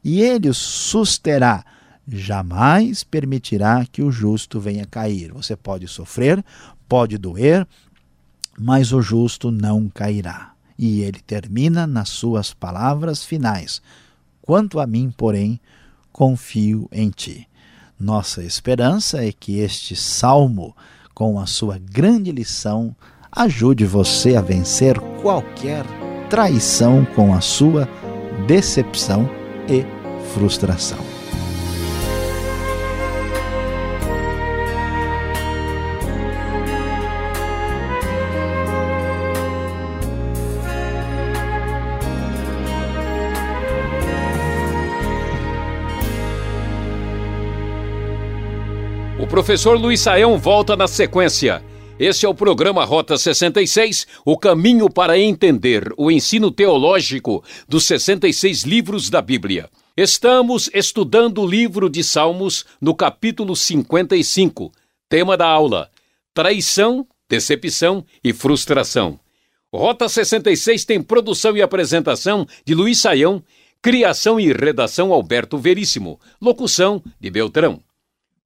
E 0.04 0.20
ele 0.20 0.48
os 0.48 0.58
susterá. 0.58 1.64
Jamais 2.06 3.04
permitirá 3.04 3.86
que 3.90 4.02
o 4.02 4.10
justo 4.10 4.60
venha 4.60 4.84
cair. 4.84 5.32
Você 5.32 5.56
pode 5.56 5.86
sofrer, 5.88 6.44
pode 6.88 7.16
doer, 7.16 7.66
mas 8.58 8.92
o 8.92 9.00
justo 9.00 9.50
não 9.50 9.88
cairá. 9.88 10.51
E 10.84 11.02
ele 11.02 11.20
termina 11.20 11.86
nas 11.86 12.08
suas 12.08 12.52
palavras 12.52 13.24
finais: 13.24 13.80
Quanto 14.40 14.80
a 14.80 14.86
mim, 14.86 15.14
porém, 15.16 15.60
confio 16.12 16.88
em 16.90 17.08
ti. 17.08 17.48
Nossa 17.96 18.42
esperança 18.42 19.24
é 19.24 19.30
que 19.30 19.60
este 19.60 19.94
salmo, 19.94 20.76
com 21.14 21.38
a 21.38 21.46
sua 21.46 21.78
grande 21.78 22.32
lição, 22.32 22.96
ajude 23.30 23.86
você 23.86 24.34
a 24.34 24.40
vencer 24.40 24.98
qualquer 25.22 25.84
traição 26.28 27.04
com 27.14 27.32
a 27.32 27.40
sua 27.40 27.88
decepção 28.48 29.30
e 29.68 29.86
frustração. 30.34 31.11
Professor 49.42 49.76
Luiz 49.76 49.98
Saião 49.98 50.38
volta 50.38 50.76
na 50.76 50.86
sequência. 50.86 51.64
Este 51.98 52.24
é 52.24 52.28
o 52.28 52.34
programa 52.34 52.84
Rota 52.84 53.18
66, 53.18 54.06
o 54.24 54.38
caminho 54.38 54.88
para 54.88 55.18
entender 55.18 55.92
o 55.96 56.12
ensino 56.12 56.48
teológico 56.48 57.42
dos 57.68 57.84
66 57.86 58.62
livros 58.62 59.10
da 59.10 59.20
Bíblia. 59.20 59.68
Estamos 59.96 60.70
estudando 60.72 61.42
o 61.42 61.46
livro 61.46 61.90
de 61.90 62.04
Salmos 62.04 62.64
no 62.80 62.94
capítulo 62.94 63.56
55. 63.56 64.70
Tema 65.08 65.36
da 65.36 65.48
aula: 65.48 65.90
Traição, 66.32 67.04
Decepção 67.28 68.04
e 68.22 68.32
Frustração. 68.32 69.18
Rota 69.74 70.08
66 70.08 70.84
tem 70.84 71.02
produção 71.02 71.56
e 71.56 71.62
apresentação 71.62 72.46
de 72.64 72.76
Luiz 72.76 73.00
Saião, 73.00 73.42
criação 73.82 74.38
e 74.38 74.52
redação 74.52 75.12
Alberto 75.12 75.58
Veríssimo, 75.58 76.20
locução 76.40 77.02
de 77.20 77.28
Beltrão. 77.28 77.82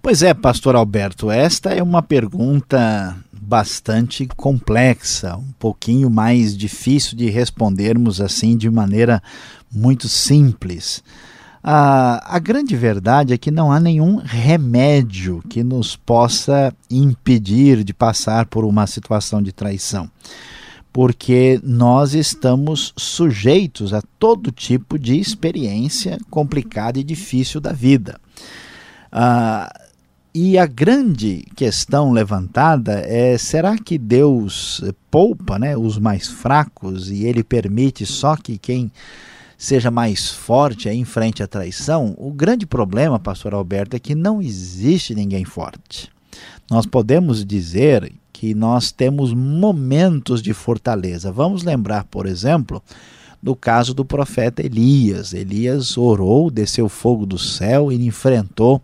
Pois 0.00 0.22
é, 0.22 0.34
pastor 0.34 0.76
Alberto, 0.76 1.30
esta 1.30 1.70
é 1.70 1.82
uma 1.82 2.02
pergunta 2.02 3.16
bastante 3.32 4.26
complexa, 4.36 5.36
um 5.36 5.52
pouquinho 5.58 6.10
mais 6.10 6.56
difícil 6.56 7.16
de 7.16 7.30
respondermos 7.30 8.20
assim 8.20 8.56
de 8.56 8.70
maneira 8.70 9.22
muito 9.72 10.08
simples. 10.08 11.02
A, 11.62 12.36
a 12.36 12.38
grande 12.38 12.76
verdade 12.76 13.32
é 13.32 13.38
que 13.38 13.50
não 13.50 13.72
há 13.72 13.80
nenhum 13.80 14.16
remédio 14.16 15.42
que 15.48 15.64
nos 15.64 15.96
possa 15.96 16.74
impedir 16.90 17.82
de 17.82 17.94
passar 17.94 18.44
por 18.44 18.66
uma 18.66 18.86
situação 18.86 19.42
de 19.42 19.52
traição 19.52 20.10
porque 20.94 21.60
nós 21.64 22.14
estamos 22.14 22.94
sujeitos 22.96 23.92
a 23.92 24.00
todo 24.16 24.52
tipo 24.52 24.96
de 24.96 25.18
experiência 25.18 26.16
complicada 26.30 27.00
e 27.00 27.02
difícil 27.02 27.60
da 27.60 27.72
vida. 27.72 28.16
Ah, 29.10 29.68
e 30.32 30.56
a 30.56 30.66
grande 30.66 31.44
questão 31.56 32.12
levantada 32.12 33.02
é: 33.04 33.36
será 33.36 33.76
que 33.76 33.98
Deus 33.98 34.84
poupa 35.10 35.58
né, 35.58 35.76
os 35.76 35.98
mais 35.98 36.28
fracos 36.28 37.10
e 37.10 37.24
ele 37.24 37.42
permite 37.42 38.06
só 38.06 38.36
que 38.36 38.56
quem 38.56 38.92
seja 39.58 39.90
mais 39.90 40.30
forte 40.30 40.88
em 40.88 41.04
frente 41.04 41.42
à 41.42 41.48
traição? 41.48 42.14
O 42.16 42.30
grande 42.32 42.66
problema, 42.66 43.18
pastor 43.18 43.52
Alberto, 43.52 43.96
é 43.96 43.98
que 43.98 44.14
não 44.14 44.40
existe 44.40 45.12
ninguém 45.12 45.44
forte. 45.44 46.08
Nós 46.70 46.86
podemos 46.86 47.44
dizer 47.44 48.12
que 48.44 48.54
nós 48.54 48.92
temos 48.92 49.32
momentos 49.32 50.42
de 50.42 50.52
fortaleza. 50.52 51.32
Vamos 51.32 51.62
lembrar, 51.62 52.04
por 52.04 52.26
exemplo, 52.26 52.82
do 53.42 53.56
caso 53.56 53.94
do 53.94 54.04
profeta 54.04 54.60
Elias. 54.60 55.32
Elias 55.32 55.96
orou, 55.96 56.50
desceu 56.50 56.86
fogo 56.86 57.24
do 57.24 57.38
céu 57.38 57.90
e 57.90 58.06
enfrentou 58.06 58.82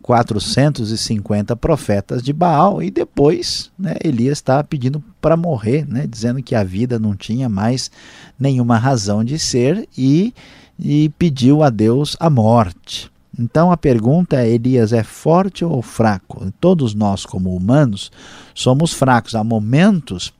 450 0.00 1.54
profetas 1.56 2.22
de 2.22 2.32
Baal 2.32 2.82
e 2.82 2.90
depois 2.90 3.70
né, 3.78 3.96
Elias 4.02 4.38
estava 4.38 4.64
pedindo 4.64 5.04
para 5.20 5.36
morrer, 5.36 5.86
né, 5.86 6.06
dizendo 6.06 6.42
que 6.42 6.54
a 6.54 6.64
vida 6.64 6.98
não 6.98 7.14
tinha 7.14 7.50
mais 7.50 7.90
nenhuma 8.40 8.78
razão 8.78 9.22
de 9.22 9.38
ser 9.38 9.86
e, 9.96 10.32
e 10.78 11.10
pediu 11.18 11.62
a 11.62 11.68
Deus 11.68 12.16
a 12.18 12.30
morte. 12.30 13.10
Então 13.38 13.70
a 13.70 13.76
pergunta 13.76 14.36
é: 14.36 14.48
Elias 14.48 14.92
é 14.92 15.02
forte 15.02 15.64
ou 15.64 15.82
fraco? 15.82 16.52
Todos 16.60 16.94
nós, 16.94 17.26
como 17.26 17.54
humanos, 17.54 18.10
somos 18.54 18.92
fracos. 18.92 19.34
Há 19.34 19.44
momentos 19.44 20.32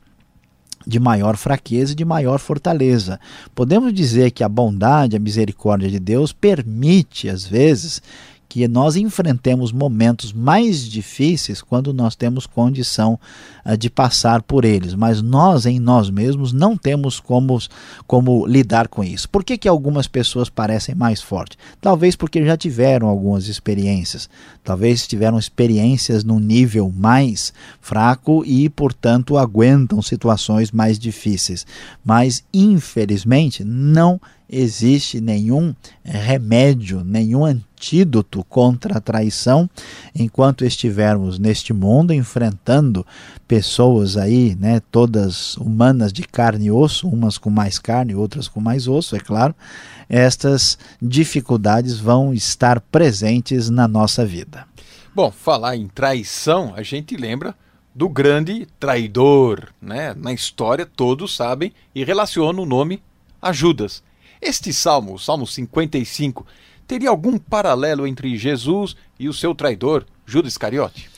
de 0.85 0.99
maior 0.99 1.35
fraqueza 1.35 1.91
e 1.91 1.95
de 1.95 2.05
maior 2.05 2.39
fortaleza. 2.39 3.19
Podemos 3.53 3.93
dizer 3.93 4.31
que 4.31 4.43
a 4.43 4.49
bondade, 4.49 5.17
a 5.17 5.19
misericórdia 5.19 5.89
de 5.89 5.99
Deus 5.99 6.31
permite, 6.31 7.27
às 7.29 7.45
vezes, 7.45 8.01
que 8.49 8.67
nós 8.67 8.95
enfrentemos 8.95 9.71
momentos 9.71 10.31
mais 10.31 10.81
difíceis 10.83 11.61
quando 11.61 11.93
nós 11.93 12.15
temos 12.15 12.45
condição 12.45 13.19
uh, 13.65 13.77
de 13.77 13.89
passar 13.89 14.41
por 14.41 14.63
eles, 14.63 14.93
mas 14.93 15.21
nós 15.21 15.65
em 15.65 15.79
nós 15.79 16.09
mesmos 16.09 16.53
não 16.53 16.77
temos 16.77 17.19
como, 17.19 17.59
como 18.05 18.45
lidar 18.45 18.87
com 18.87 19.03
isso. 19.03 19.29
Por 19.29 19.43
que, 19.43 19.57
que 19.57 19.67
algumas 19.67 20.07
pessoas 20.07 20.49
parecem 20.49 20.95
mais 20.95 21.21
fortes? 21.21 21.57
Talvez 21.81 22.15
porque 22.15 22.45
já 22.45 22.55
tiveram 22.55 23.07
algumas 23.07 23.47
experiências, 23.47 24.29
talvez 24.63 25.05
tiveram 25.05 25.37
experiências 25.37 26.23
num 26.23 26.39
nível 26.39 26.91
mais 26.95 27.53
fraco 27.81 28.43
e, 28.45 28.69
portanto, 28.69 29.37
aguentam 29.37 30.01
situações 30.01 30.71
mais 30.71 30.97
difíceis. 30.97 31.65
Mas, 32.03 32.43
infelizmente, 32.53 33.63
não 33.63 34.19
existe 34.49 35.19
nenhum 35.19 35.73
remédio, 36.03 37.03
nenhum 37.03 37.45
antídoto 37.45 38.43
contra 38.45 38.97
a 38.97 39.01
traição 39.01 39.69
enquanto 40.15 40.65
estivermos 40.65 41.37
neste 41.37 41.73
mundo 41.73 42.13
enfrentando 42.13 43.05
pessoas 43.47 44.17
aí, 44.17 44.55
né, 44.55 44.81
todas 44.91 45.55
humanas 45.57 46.11
de 46.11 46.23
carne 46.23 46.65
e 46.65 46.71
osso, 46.71 47.07
umas 47.07 47.37
com 47.37 47.49
mais 47.49 47.77
carne, 47.77 48.15
outras 48.15 48.47
com 48.47 48.59
mais 48.59 48.87
osso, 48.87 49.15
é 49.15 49.19
claro. 49.19 49.55
Estas 50.09 50.77
dificuldades 51.01 51.99
vão 51.99 52.33
estar 52.33 52.79
presentes 52.79 53.69
na 53.69 53.87
nossa 53.87 54.25
vida. 54.25 54.65
Bom, 55.13 55.31
falar 55.31 55.75
em 55.75 55.87
traição, 55.87 56.73
a 56.75 56.83
gente 56.83 57.17
lembra 57.17 57.55
do 57.93 58.07
grande 58.07 58.67
traidor, 58.79 59.69
né? 59.81 60.13
Na 60.15 60.31
história 60.31 60.85
todos 60.85 61.35
sabem 61.35 61.73
e 61.95 62.03
relacionam 62.03 62.61
o 62.61 62.65
nome 62.65 63.01
a 63.41 63.51
Judas. 63.51 64.03
Este 64.41 64.71
salmo, 64.71 65.15
o 65.15 65.19
Salmo 65.19 65.47
55, 65.47 66.45
teria 66.85 67.09
algum 67.09 67.37
paralelo 67.37 68.05
entre 68.07 68.37
Jesus 68.37 68.95
e 69.19 69.27
o 69.27 69.33
seu 69.33 69.55
traidor, 69.55 70.05
Judas 70.25 70.53
Iscariote? 70.53 71.09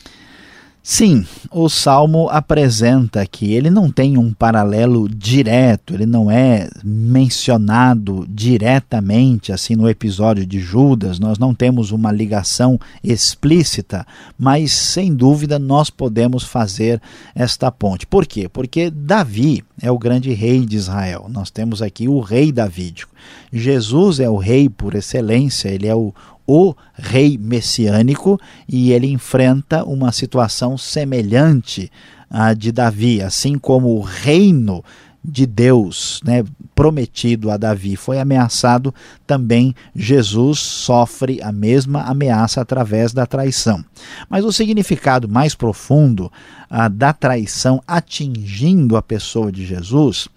Sim, 0.91 1.23
o 1.51 1.69
Salmo 1.69 2.29
apresenta 2.29 3.23
que 3.23 3.53
ele 3.53 3.69
não 3.69 3.91
tem 3.91 4.17
um 4.17 4.33
paralelo 4.33 5.07
direto, 5.07 5.93
ele 5.93 6.07
não 6.07 6.31
é 6.31 6.67
mencionado 6.83 8.25
diretamente 8.27 9.53
assim 9.53 9.75
no 9.75 9.87
episódio 9.87 10.47
de 10.47 10.59
Judas, 10.59 11.19
nós 11.19 11.37
não 11.37 11.53
temos 11.53 11.91
uma 11.91 12.11
ligação 12.11 12.79
explícita, 13.03 14.03
mas 14.35 14.71
sem 14.71 15.13
dúvida 15.13 15.59
nós 15.59 15.91
podemos 15.91 16.43
fazer 16.43 16.99
esta 17.35 17.71
ponte. 17.71 18.07
Por 18.07 18.25
quê? 18.25 18.49
Porque 18.49 18.89
Davi 18.89 19.63
é 19.79 19.91
o 19.91 19.99
grande 19.99 20.33
rei 20.33 20.65
de 20.65 20.75
Israel. 20.75 21.27
Nós 21.29 21.51
temos 21.51 21.83
aqui 21.83 22.07
o 22.07 22.19
rei 22.19 22.51
davídico. 22.51 23.13
Jesus 23.53 24.19
é 24.19 24.27
o 24.27 24.37
rei 24.37 24.67
por 24.67 24.95
excelência, 24.95 25.69
ele 25.69 25.87
é 25.87 25.95
o, 25.95 26.13
o 26.51 26.73
rei 26.95 27.37
messiânico 27.37 28.39
e 28.67 28.91
ele 28.91 29.05
enfrenta 29.05 29.83
uma 29.83 30.11
situação 30.11 30.79
semelhante 30.79 31.91
à 32.27 32.55
de 32.55 32.71
Davi, 32.71 33.21
assim 33.21 33.59
como 33.59 33.89
o 33.89 34.01
reino 34.01 34.83
de 35.29 35.45
Deus, 35.45 36.19
né, 36.23 36.43
prometido 36.73 37.51
a 37.51 37.57
Davi, 37.57 37.95
foi 37.95 38.19
ameaçado, 38.19 38.93
também 39.27 39.75
Jesus 39.95 40.59
sofre 40.59 41.41
a 41.41 41.51
mesma 41.51 42.03
ameaça 42.03 42.61
através 42.61 43.13
da 43.13 43.25
traição. 43.25 43.83
Mas 44.29 44.43
o 44.43 44.51
significado 44.51 45.27
mais 45.27 45.53
profundo 45.55 46.31
ah, 46.69 46.87
da 46.87 47.13
traição 47.13 47.81
atingindo 47.87 48.97
a 48.97 49.01
pessoa 49.01 49.51
de 49.51 49.65
Jesus 49.65 50.27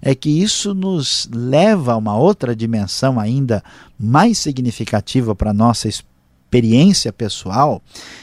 é 0.00 0.14
que 0.14 0.30
isso 0.30 0.74
nos 0.74 1.28
leva 1.32 1.92
a 1.92 1.96
uma 1.96 2.16
outra 2.16 2.54
dimensão 2.54 3.18
ainda 3.18 3.62
mais 3.98 4.38
significativa 4.38 5.34
para 5.34 5.50
a 5.50 5.54
nossa 5.54 5.88
experiência 5.88 7.12
pessoal, 7.12 7.82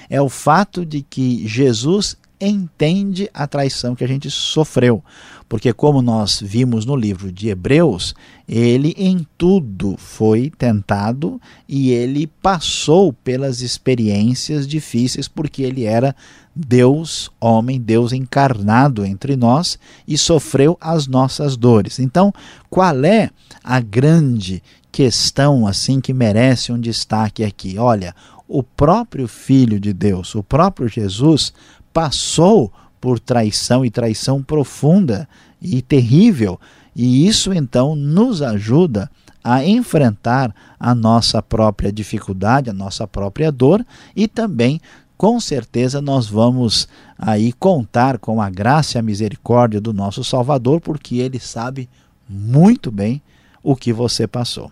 é 0.10 0.20
o 0.22 0.30
fato 0.30 0.86
de 0.86 1.02
que 1.02 1.48
Jesus 1.48 2.18
entende 2.40 3.30
a 3.34 3.48
traição 3.48 3.96
que 3.96 4.04
a 4.04 4.08
gente 4.08 4.30
sofreu. 4.30 5.04
Porque, 5.48 5.72
como 5.72 6.02
nós 6.02 6.42
vimos 6.42 6.86
no 6.86 6.96
livro 6.96 7.32
de 7.32 7.50
Hebreus, 7.50 8.16
ele 8.48 8.96
em 8.98 9.26
tudo 9.38 9.96
foi 9.98 10.52
tentado 10.58 11.40
e 11.70 11.92
ele 11.92 12.26
passou 12.26 13.14
pelas 13.14 13.62
experiências 13.62 14.68
difíceis, 14.68 15.28
porque 15.28 15.62
ele 15.62 15.84
era 15.84 16.16
Deus, 16.56 17.30
homem, 17.40 17.80
Deus 17.80 18.12
encarnado 18.12 19.06
entre 19.06 19.36
nós 19.36 19.78
e 20.08 20.18
sofreu 20.18 20.78
as 20.82 21.06
nossas 21.06 21.56
dores. 21.56 22.00
Então, 22.00 22.34
qual 22.70 23.04
é 23.06 23.30
a 23.64 23.80
grande 23.80 24.64
questão 24.92 25.68
assim 25.68 26.00
que 26.00 26.14
merece 26.14 26.72
um 26.72 26.80
destaque 26.80 27.44
aqui? 27.44 27.78
Olha, 27.78 28.16
o 28.48 28.64
próprio 28.64 29.28
Filho 29.28 29.80
de 29.80 29.92
Deus, 29.92 30.34
o 30.36 30.44
próprio 30.44 30.88
Jesus, 30.88 31.54
passou 31.96 32.74
por 33.00 33.22
traição 33.22 33.86
e 33.86 33.90
traição 33.90 34.44
profunda 34.44 35.30
e 35.62 35.82
terrível, 35.82 36.60
e 36.94 37.26
isso 37.26 37.54
então 37.54 37.96
nos 37.96 38.42
ajuda 38.42 39.10
a 39.42 39.64
enfrentar 39.64 40.54
a 40.78 40.94
nossa 40.94 41.42
própria 41.42 41.94
dificuldade, 41.94 42.70
a 42.70 42.74
nossa 42.74 43.08
própria 43.08 43.50
dor 43.50 43.86
e 44.14 44.28
também 44.28 44.82
com 45.16 45.40
certeza 45.40 46.02
nós 46.02 46.28
vamos 46.28 46.90
aí 47.18 47.54
contar 47.54 48.18
com 48.18 48.42
a 48.42 48.50
graça 48.50 48.98
e 48.98 49.00
a 49.00 49.02
misericórdia 49.02 49.80
do 49.80 49.94
nosso 49.94 50.22
Salvador, 50.22 50.82
porque 50.82 51.20
ele 51.20 51.40
sabe 51.40 51.88
muito 52.28 52.92
bem 52.92 53.22
o 53.64 53.74
que 53.74 53.94
você 53.94 54.28
passou. 54.28 54.70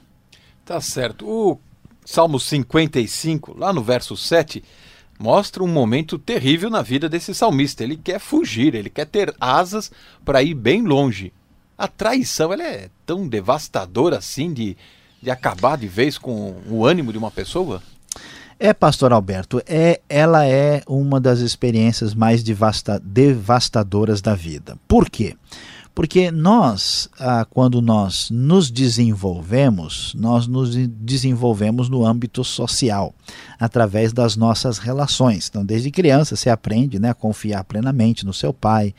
Tá 0.66 0.82
certo. 0.82 1.26
O 1.26 1.58
Salmo 2.04 2.38
55, 2.38 3.58
lá 3.58 3.72
no 3.72 3.82
verso 3.82 4.18
7, 4.18 4.62
mostra 5.24 5.64
um 5.64 5.68
momento 5.68 6.20
terrível 6.20 6.70
na 6.70 6.82
vida 6.82 7.08
desse 7.08 7.34
salmista. 7.34 7.82
Ele 7.82 7.96
quer 7.96 8.20
fugir, 8.20 8.76
ele 8.76 8.90
quer 8.90 9.06
ter 9.06 9.34
asas 9.40 9.90
para 10.26 10.44
ir 10.44 10.54
bem 10.54 10.82
longe. 10.82 11.32
A 11.78 11.88
traição 11.88 12.52
ela 12.52 12.64
é 12.64 12.90
tão 13.06 13.26
devastadora 13.26 14.18
assim 14.18 14.52
de, 14.52 14.76
de 15.22 15.32
acabar 15.32 15.78
de 15.78 15.88
vez 15.88 16.18
com 16.18 16.62
o 16.70 16.86
ânimo 16.86 17.14
de 17.14 17.18
uma 17.18 17.32
pessoa? 17.32 17.82
É, 18.60 18.74
pastor 18.74 19.14
Alberto, 19.14 19.62
é, 19.66 20.02
ela 20.10 20.46
é 20.46 20.84
uma 20.86 21.22
das 21.22 21.40
experiências 21.40 22.14
mais 22.14 22.44
devasta, 22.44 23.00
devastadoras 23.00 24.22
da 24.22 24.36
vida. 24.36 24.78
Por 24.90 25.10
quê? 25.10 25.38
Porque 25.96 26.32
nós, 26.32 27.08
ah, 27.20 27.46
quando 27.48 27.80
nós 27.80 28.30
nos 28.32 28.72
desenvolvemos, 28.72 30.16
nós 30.18 30.48
nos 30.48 30.76
desenvolvemos 30.76 31.88
no 31.88 32.04
âmbito 32.04 32.44
social, 32.44 33.14
através 33.60 34.12
das 34.12 34.36
nossas 34.36 34.80
relações. 34.80 35.48
Então, 35.48 35.64
desde 35.64 35.92
criança, 35.92 36.36
você 36.36 36.50
aprende 36.50 36.98
né, 36.98 37.12
a 37.12 37.14
confiar 37.14 37.64
plenamente 37.64 38.26
no 38.26 38.34
seu 38.34 38.52
pai, 38.52 38.96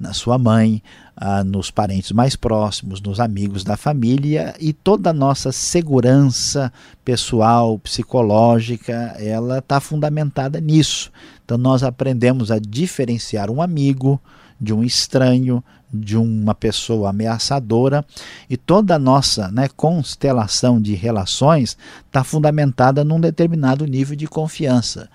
na 0.00 0.14
sua 0.14 0.38
mãe, 0.38 0.82
ah, 1.14 1.44
nos 1.44 1.70
parentes 1.70 2.12
mais 2.12 2.34
próximos, 2.34 2.98
nos 3.02 3.20
amigos 3.20 3.62
da 3.62 3.76
família 3.76 4.54
e 4.58 4.72
toda 4.72 5.10
a 5.10 5.12
nossa 5.12 5.52
segurança 5.52 6.72
pessoal, 7.04 7.78
psicológica, 7.78 9.14
ela 9.18 9.58
está 9.58 9.80
fundamentada 9.80 10.60
nisso. 10.62 11.12
Então, 11.44 11.58
nós 11.58 11.82
aprendemos 11.82 12.50
a 12.50 12.58
diferenciar 12.58 13.50
um 13.50 13.60
amigo 13.60 14.18
de 14.60 14.72
um 14.72 14.82
estranho, 14.82 15.62
de 15.92 16.16
uma 16.16 16.54
pessoa 16.54 17.10
ameaçadora 17.10 18.04
e 18.48 18.56
toda 18.56 18.94
a 18.94 18.98
nossa 18.98 19.50
né, 19.50 19.68
constelação 19.76 20.80
de 20.80 20.94
relações 20.94 21.76
está 22.06 22.22
fundamentada 22.22 23.02
num 23.04 23.20
determinado 23.20 23.86
nível 23.86 24.16
de 24.16 24.26
confiança. 24.26 25.08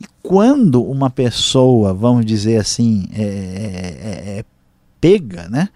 E 0.00 0.04
quando 0.22 0.82
uma 0.82 1.08
pessoa, 1.08 1.94
vamos 1.94 2.26
dizer 2.26 2.58
assim, 2.58 3.08
é, 3.12 3.22
é, 3.22 4.34
é, 4.34 4.38
é 4.40 4.44
pega, 5.00 5.48
né? 5.48 5.68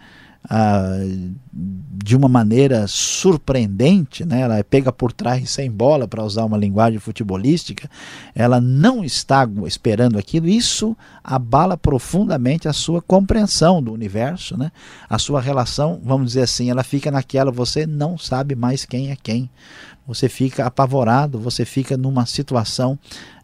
De 1.92 2.16
uma 2.16 2.28
maneira 2.28 2.86
surpreendente, 2.88 4.24
né? 4.24 4.40
ela 4.40 4.56
é 4.58 4.62
pega 4.62 4.90
por 4.90 5.12
trás 5.12 5.50
sem 5.50 5.70
bola, 5.70 6.08
para 6.08 6.24
usar 6.24 6.44
uma 6.44 6.56
linguagem 6.56 6.98
futebolística, 6.98 7.88
ela 8.34 8.60
não 8.60 9.04
está 9.04 9.46
esperando 9.66 10.18
aquilo, 10.18 10.48
isso 10.48 10.96
abala 11.22 11.76
profundamente 11.76 12.66
a 12.66 12.72
sua 12.72 13.02
compreensão 13.02 13.82
do 13.82 13.92
universo, 13.92 14.56
né? 14.56 14.72
a 15.08 15.18
sua 15.18 15.40
relação, 15.40 16.00
vamos 16.02 16.28
dizer 16.28 16.42
assim, 16.42 16.70
ela 16.70 16.82
fica 16.82 17.10
naquela, 17.10 17.50
você 17.52 17.86
não 17.86 18.16
sabe 18.16 18.54
mais 18.54 18.84
quem 18.84 19.10
é 19.10 19.16
quem 19.16 19.50
você 20.10 20.28
fica 20.28 20.66
apavorado, 20.66 21.38
você 21.38 21.64
fica 21.64 21.96
numa 21.96 22.26
situação 22.26 22.98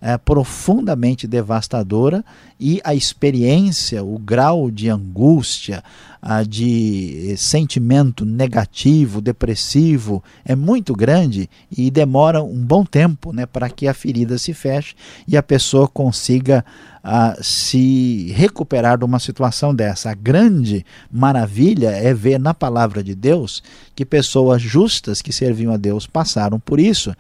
é, 0.07 0.17
profundamente 0.17 1.27
devastadora 1.27 2.25
e 2.61 2.81
a 2.85 2.95
experiência, 2.95 4.05
o 4.05 4.21
grau 4.21 4.71
de 4.71 4.89
angústia, 4.89 5.83
a 6.23 6.45
de 6.45 7.35
sentimento 7.37 8.25
negativo, 8.25 9.21
depressivo, 9.21 10.23
é 10.45 10.55
muito 10.55 10.95
grande 10.95 11.51
e 11.77 11.91
demora 11.91 12.41
um 12.41 12.65
bom 12.65 12.85
tempo 12.85 13.33
né, 13.33 13.47
para 13.47 13.69
que 13.69 13.89
a 13.89 13.93
ferida 13.93 14.39
se 14.39 14.55
feche 14.55 14.95
e 15.27 15.37
a 15.37 15.43
pessoa 15.43 15.89
consiga 15.89 16.65
a 17.03 17.37
se 17.43 18.33
recuperar 18.33 18.99
de 18.99 19.05
uma 19.05 19.19
situação 19.19 19.75
dessa. 19.75 20.11
A 20.11 20.15
grande 20.15 20.87
maravilha 21.11 21.91
é 21.91 22.15
ver 22.15 22.39
na 22.39 22.55
palavra 22.55 23.03
de 23.03 23.15
Deus 23.17 23.61
que 23.93 24.07
pessoas 24.07 24.63
justas 24.63 25.21
que 25.21 25.33
serviam 25.33 25.75
a 25.75 25.77
Deus 25.77 26.07
passaram 26.07 26.61
por 26.61 26.79
isso 26.79 27.13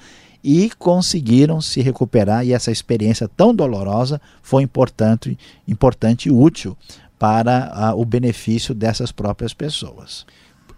e 0.48 0.70
conseguiram 0.78 1.60
se 1.60 1.82
recuperar 1.82 2.46
e 2.46 2.52
essa 2.52 2.70
experiência 2.70 3.26
tão 3.26 3.52
dolorosa 3.52 4.20
foi 4.40 4.62
importante, 4.62 5.36
importante 5.66 6.28
e 6.28 6.32
útil 6.32 6.76
para 7.18 7.92
o 7.96 8.04
benefício 8.04 8.72
dessas 8.72 9.10
próprias 9.10 9.52
pessoas. 9.52 10.24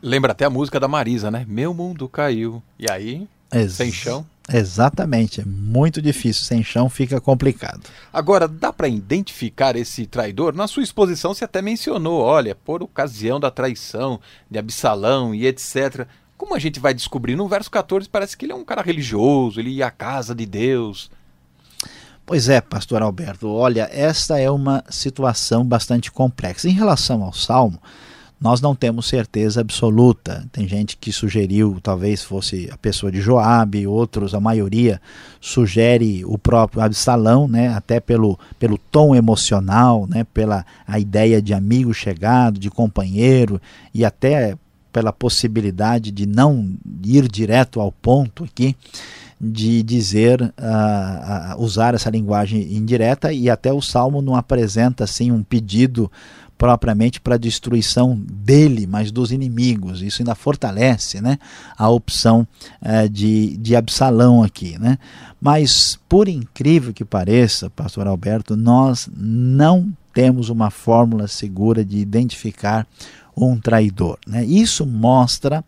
Lembra 0.00 0.32
até 0.32 0.46
a 0.46 0.50
música 0.50 0.80
da 0.80 0.88
Marisa, 0.88 1.30
né? 1.30 1.44
Meu 1.46 1.74
mundo 1.74 2.08
caiu. 2.08 2.62
E 2.78 2.90
aí, 2.90 3.28
Ex 3.52 3.74
sem 3.74 3.92
chão? 3.92 4.24
Exatamente, 4.50 5.42
é 5.42 5.44
muito 5.44 6.00
difícil, 6.00 6.44
sem 6.44 6.64
chão 6.64 6.88
fica 6.88 7.20
complicado. 7.20 7.82
Agora, 8.10 8.48
dá 8.48 8.72
para 8.72 8.88
identificar 8.88 9.76
esse 9.76 10.06
traidor? 10.06 10.54
Na 10.54 10.66
sua 10.66 10.82
exposição 10.82 11.34
você 11.34 11.44
até 11.44 11.60
mencionou, 11.60 12.22
olha, 12.22 12.54
por 12.54 12.82
ocasião 12.82 13.38
da 13.38 13.50
traição 13.50 14.18
de 14.50 14.58
Absalão 14.58 15.34
e 15.34 15.46
etc. 15.46 16.06
Como 16.38 16.54
a 16.54 16.58
gente 16.60 16.78
vai 16.78 16.94
descobrir? 16.94 17.34
No 17.34 17.48
verso 17.48 17.68
14 17.68 18.08
parece 18.08 18.36
que 18.36 18.46
ele 18.46 18.52
é 18.52 18.54
um 18.54 18.64
cara 18.64 18.80
religioso, 18.80 19.58
ele 19.58 19.70
ia 19.70 19.88
à 19.88 19.90
casa 19.90 20.34
de 20.36 20.46
Deus. 20.46 21.10
Pois 22.24 22.48
é, 22.48 22.60
pastor 22.60 23.02
Alberto, 23.02 23.48
olha, 23.48 23.88
esta 23.92 24.38
é 24.38 24.48
uma 24.48 24.84
situação 24.88 25.64
bastante 25.64 26.12
complexa. 26.12 26.68
Em 26.68 26.72
relação 26.72 27.24
ao 27.24 27.32
Salmo, 27.32 27.80
nós 28.40 28.60
não 28.60 28.72
temos 28.72 29.08
certeza 29.08 29.60
absoluta. 29.60 30.46
Tem 30.52 30.68
gente 30.68 30.96
que 30.96 31.10
sugeriu, 31.10 31.80
talvez 31.82 32.22
fosse 32.22 32.68
a 32.70 32.76
pessoa 32.76 33.10
de 33.10 33.20
Joabe, 33.20 33.86
outros, 33.86 34.32
a 34.32 34.38
maioria, 34.38 35.00
sugere 35.40 36.24
o 36.24 36.38
próprio 36.38 36.82
Absalão, 36.82 37.48
né, 37.48 37.68
até 37.74 37.98
pelo, 37.98 38.38
pelo 38.60 38.78
tom 38.78 39.12
emocional, 39.12 40.06
né, 40.06 40.22
pela 40.22 40.64
a 40.86 41.00
ideia 41.00 41.42
de 41.42 41.52
amigo 41.52 41.92
chegado, 41.92 42.60
de 42.60 42.70
companheiro, 42.70 43.60
e 43.92 44.04
até 44.04 44.56
pela 44.92 45.12
possibilidade 45.12 46.10
de 46.10 46.26
não 46.26 46.74
ir 47.04 47.28
direto 47.28 47.80
ao 47.80 47.92
ponto 47.92 48.44
aqui, 48.44 48.76
de 49.40 49.82
dizer, 49.82 50.42
uh, 50.42 51.56
uh, 51.56 51.62
usar 51.62 51.94
essa 51.94 52.10
linguagem 52.10 52.74
indireta, 52.74 53.32
e 53.32 53.48
até 53.48 53.72
o 53.72 53.80
Salmo 53.80 54.20
não 54.20 54.34
apresenta 54.34 55.04
assim 55.04 55.30
um 55.30 55.42
pedido 55.42 56.10
propriamente 56.58 57.20
para 57.20 57.36
a 57.36 57.38
destruição 57.38 58.20
dele, 58.20 58.84
mas 58.84 59.12
dos 59.12 59.30
inimigos. 59.30 60.02
Isso 60.02 60.20
ainda 60.20 60.34
fortalece 60.34 61.20
né, 61.20 61.38
a 61.78 61.88
opção 61.88 62.46
é, 62.82 63.06
de, 63.06 63.56
de 63.56 63.76
Absalão 63.76 64.42
aqui. 64.42 64.76
Né? 64.76 64.98
Mas, 65.40 65.96
por 66.08 66.28
incrível 66.28 66.92
que 66.92 67.04
pareça, 67.04 67.70
pastor 67.70 68.08
Alberto, 68.08 68.56
nós 68.56 69.08
não 69.16 69.88
temos 70.12 70.48
uma 70.48 70.68
fórmula 70.68 71.28
segura 71.28 71.84
de 71.84 71.98
identificar 71.98 72.84
um 73.46 73.58
traidor. 73.58 74.18
Né? 74.26 74.44
Isso 74.44 74.86
mostra 74.86 75.64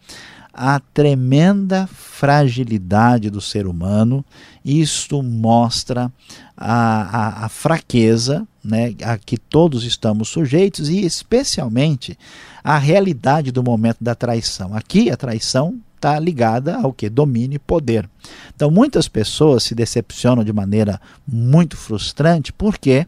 a 0.52 0.80
tremenda 0.80 1.86
fragilidade 1.86 3.30
do 3.30 3.40
ser 3.40 3.66
humano, 3.66 4.24
isto 4.64 5.22
mostra 5.22 6.12
a, 6.56 7.42
a, 7.42 7.46
a 7.46 7.48
fraqueza 7.48 8.46
né, 8.62 8.94
a 9.02 9.16
que 9.16 9.38
todos 9.38 9.84
estamos 9.84 10.28
sujeitos 10.28 10.88
e 10.88 11.04
especialmente 11.04 12.18
a 12.62 12.76
realidade 12.76 13.50
do 13.50 13.62
momento 13.62 13.98
da 14.00 14.14
traição. 14.14 14.76
Aqui 14.76 15.10
a 15.10 15.16
traição 15.16 15.80
está 15.96 16.18
ligada 16.18 16.76
ao 16.76 16.92
que? 16.92 17.08
Domínio 17.08 17.56
e 17.56 17.58
poder. 17.58 18.08
Então 18.54 18.70
muitas 18.70 19.08
pessoas 19.08 19.62
se 19.62 19.74
decepcionam 19.74 20.44
de 20.44 20.52
maneira 20.52 21.00
muito 21.26 21.76
frustrante 21.76 22.52
porque 22.52 23.06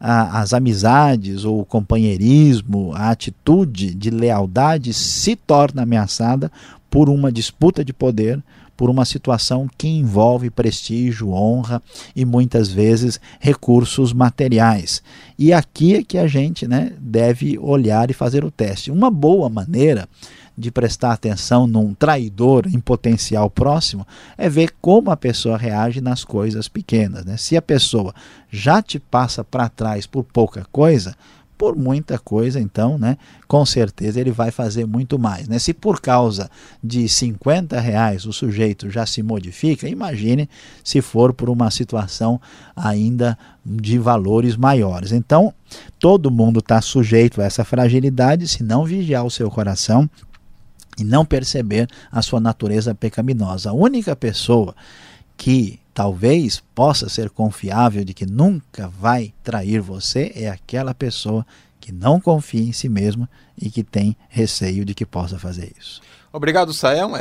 as 0.00 0.54
amizades 0.54 1.44
ou 1.44 1.60
o 1.60 1.64
companheirismo, 1.64 2.92
a 2.94 3.10
atitude 3.10 3.94
de 3.94 4.08
lealdade 4.08 4.94
se 4.94 5.36
torna 5.36 5.82
ameaçada 5.82 6.50
por 6.88 7.10
uma 7.10 7.30
disputa 7.30 7.84
de 7.84 7.92
poder, 7.92 8.42
por 8.74 8.88
uma 8.88 9.04
situação 9.04 9.68
que 9.76 9.86
envolve 9.86 10.48
prestígio, 10.48 11.32
honra 11.32 11.82
e 12.16 12.24
muitas 12.24 12.68
vezes 12.68 13.20
recursos 13.38 14.14
materiais. 14.14 15.02
E 15.38 15.52
aqui 15.52 15.96
é 15.96 16.02
que 16.02 16.16
a 16.16 16.26
gente 16.26 16.66
né, 16.66 16.94
deve 16.98 17.58
olhar 17.58 18.10
e 18.10 18.14
fazer 18.14 18.42
o 18.42 18.50
teste. 18.50 18.90
Uma 18.90 19.10
boa 19.10 19.50
maneira 19.50 20.08
de 20.60 20.70
prestar 20.70 21.12
atenção 21.12 21.66
num 21.66 21.94
traidor 21.94 22.66
em 22.66 22.78
potencial 22.78 23.50
próximo 23.50 24.06
é 24.36 24.48
ver 24.48 24.72
como 24.80 25.10
a 25.10 25.16
pessoa 25.16 25.56
reage 25.56 26.00
nas 26.00 26.22
coisas 26.22 26.68
pequenas. 26.68 27.24
Né? 27.24 27.36
Se 27.36 27.56
a 27.56 27.62
pessoa 27.62 28.14
já 28.50 28.82
te 28.82 29.00
passa 29.00 29.42
para 29.42 29.68
trás 29.68 30.06
por 30.06 30.22
pouca 30.22 30.66
coisa, 30.70 31.16
por 31.60 31.76
muita 31.76 32.18
coisa, 32.18 32.58
então, 32.58 32.96
né, 32.96 33.18
com 33.46 33.66
certeza 33.66 34.18
ele 34.18 34.30
vai 34.30 34.50
fazer 34.50 34.86
muito 34.86 35.18
mais. 35.18 35.46
Né? 35.46 35.58
Se 35.58 35.74
por 35.74 36.00
causa 36.00 36.50
de 36.82 37.06
50 37.06 37.78
reais 37.78 38.24
o 38.24 38.32
sujeito 38.32 38.88
já 38.88 39.04
se 39.04 39.22
modifica, 39.22 39.86
imagine 39.86 40.48
se 40.82 41.02
for 41.02 41.34
por 41.34 41.50
uma 41.50 41.70
situação 41.70 42.40
ainda 42.74 43.36
de 43.62 43.98
valores 43.98 44.56
maiores. 44.56 45.12
Então, 45.12 45.52
todo 45.98 46.30
mundo 46.30 46.60
está 46.60 46.80
sujeito 46.80 47.42
a 47.42 47.44
essa 47.44 47.62
fragilidade, 47.62 48.48
se 48.48 48.62
não 48.62 48.86
vigiar 48.86 49.26
o 49.26 49.30
seu 49.30 49.50
coração, 49.50 50.08
e 50.98 51.04
não 51.04 51.24
perceber 51.24 51.88
a 52.10 52.22
sua 52.22 52.40
natureza 52.40 52.94
pecaminosa. 52.94 53.70
A 53.70 53.74
única 53.74 54.14
pessoa 54.14 54.74
que 55.36 55.80
talvez 55.94 56.62
possa 56.74 57.08
ser 57.08 57.30
confiável 57.30 58.04
de 58.04 58.14
que 58.14 58.26
nunca 58.26 58.88
vai 58.88 59.32
trair 59.42 59.80
você 59.80 60.32
é 60.34 60.48
aquela 60.48 60.94
pessoa 60.94 61.46
que 61.80 61.92
não 61.92 62.20
confia 62.20 62.62
em 62.62 62.72
si 62.72 62.88
mesma 62.88 63.28
e 63.60 63.70
que 63.70 63.82
tem 63.82 64.16
receio 64.28 64.84
de 64.84 64.94
que 64.94 65.06
possa 65.06 65.38
fazer 65.38 65.72
isso. 65.78 66.00
Obrigado, 66.32 66.72
Sael. 66.72 67.12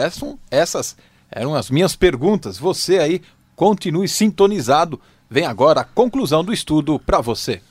Essas, 0.51 0.95
eram 1.32 1.55
as 1.55 1.69
minhas 1.69 1.95
perguntas. 1.95 2.58
Você 2.58 2.99
aí 2.99 3.21
continue 3.55 4.08
sintonizado. 4.08 4.99
Vem 5.29 5.45
agora 5.45 5.82
a 5.82 5.86
conclusão 5.86 6.43
do 6.43 6.53
estudo 6.53 6.99
para 6.99 7.21
você. 7.21 7.62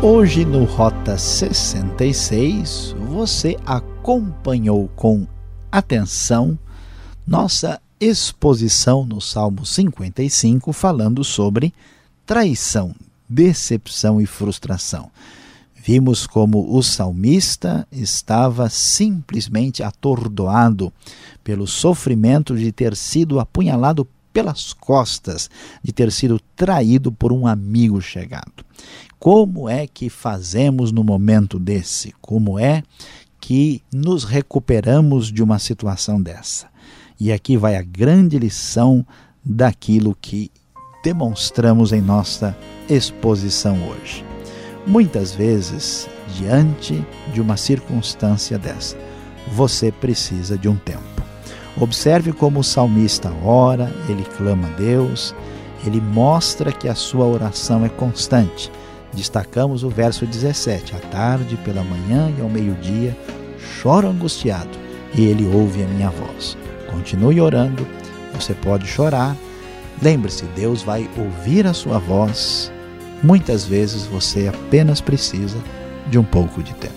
Hoje 0.00 0.44
no 0.44 0.62
Rota 0.62 1.18
66, 1.18 2.94
você 3.00 3.56
acompanhou 3.66 4.88
com 4.94 5.26
atenção 5.72 6.56
nossa 7.26 7.80
exposição 8.00 9.04
no 9.04 9.20
Salmo 9.20 9.66
55 9.66 10.72
falando 10.72 11.24
sobre 11.24 11.74
traição, 12.24 12.94
decepção 13.28 14.20
e 14.20 14.26
frustração. 14.26 15.10
Vimos 15.74 16.28
como 16.28 16.76
o 16.76 16.80
salmista 16.80 17.84
estava 17.90 18.68
simplesmente 18.68 19.82
atordoado 19.82 20.92
pelo 21.42 21.66
sofrimento 21.66 22.56
de 22.56 22.70
ter 22.70 22.94
sido 22.94 23.40
apunhalado 23.40 24.06
pelas 24.32 24.72
costas, 24.72 25.50
de 25.82 25.92
ter 25.92 26.12
sido 26.12 26.40
traído 26.54 27.10
por 27.10 27.32
um 27.32 27.44
amigo 27.44 28.00
chegado. 28.00 28.64
Como 29.18 29.68
é 29.68 29.84
que 29.84 30.08
fazemos 30.08 30.92
no 30.92 31.02
momento 31.02 31.58
desse? 31.58 32.14
Como 32.20 32.56
é 32.56 32.84
que 33.40 33.82
nos 33.92 34.22
recuperamos 34.22 35.32
de 35.32 35.42
uma 35.42 35.58
situação 35.58 36.22
dessa? 36.22 36.68
E 37.18 37.32
aqui 37.32 37.56
vai 37.56 37.74
a 37.74 37.82
grande 37.82 38.38
lição 38.38 39.04
daquilo 39.44 40.16
que 40.20 40.52
demonstramos 41.02 41.92
em 41.92 42.00
nossa 42.00 42.56
exposição 42.88 43.76
hoje. 43.88 44.24
Muitas 44.86 45.32
vezes, 45.34 46.08
diante 46.36 47.04
de 47.34 47.40
uma 47.40 47.56
circunstância 47.56 48.56
dessa, 48.56 48.96
você 49.50 49.90
precisa 49.90 50.56
de 50.56 50.68
um 50.68 50.76
tempo. 50.76 51.02
Observe 51.80 52.32
como 52.32 52.60
o 52.60 52.64
salmista 52.64 53.32
ora, 53.42 53.92
ele 54.08 54.24
clama 54.36 54.68
a 54.68 54.76
Deus, 54.76 55.34
ele 55.84 56.00
mostra 56.00 56.70
que 56.70 56.86
a 56.86 56.94
sua 56.94 57.24
oração 57.24 57.84
é 57.84 57.88
constante 57.88 58.70
Destacamos 59.12 59.82
o 59.84 59.88
verso 59.88 60.26
17: 60.26 60.94
À 60.94 60.98
tarde, 60.98 61.56
pela 61.64 61.82
manhã 61.82 62.32
e 62.36 62.40
ao 62.40 62.48
meio-dia, 62.48 63.16
choro 63.80 64.08
angustiado, 64.08 64.70
e 65.14 65.24
ele 65.24 65.46
ouve 65.46 65.82
a 65.82 65.86
minha 65.86 66.10
voz. 66.10 66.56
Continue 66.90 67.40
orando, 67.40 67.86
você 68.34 68.54
pode 68.54 68.86
chorar. 68.86 69.36
Lembre-se, 70.00 70.44
Deus 70.54 70.82
vai 70.82 71.08
ouvir 71.16 71.66
a 71.66 71.74
sua 71.74 71.98
voz. 71.98 72.72
Muitas 73.22 73.64
vezes 73.64 74.06
você 74.06 74.48
apenas 74.48 75.00
precisa 75.00 75.58
de 76.06 76.18
um 76.18 76.24
pouco 76.24 76.62
de 76.62 76.72
tempo. 76.74 76.94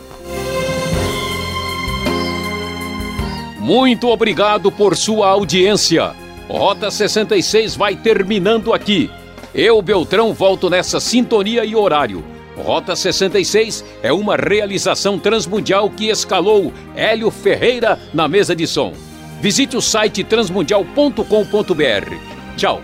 Muito 3.60 4.08
obrigado 4.08 4.71
por 4.71 4.95
sua 4.95 5.30
audiência. 5.30 6.13
Rota 6.47 6.91
66 6.91 7.76
vai 7.76 7.95
terminando 7.95 8.74
aqui. 8.74 9.10
Eu, 9.53 9.81
Beltrão, 9.81 10.33
volto 10.33 10.69
nessa 10.69 10.99
sintonia 10.99 11.65
e 11.65 11.75
horário. 11.75 12.23
Rota 12.57 12.95
66 12.95 13.83
é 14.01 14.13
uma 14.13 14.35
realização 14.35 15.17
transmundial 15.19 15.89
que 15.89 16.09
escalou 16.09 16.71
Hélio 16.95 17.31
Ferreira 17.31 17.99
na 18.13 18.27
mesa 18.27 18.55
de 18.55 18.67
som. 18.67 18.93
Visite 19.41 19.75
o 19.75 19.81
site 19.81 20.23
transmundial.com.br. 20.23 22.15
Tchau. 22.55 22.81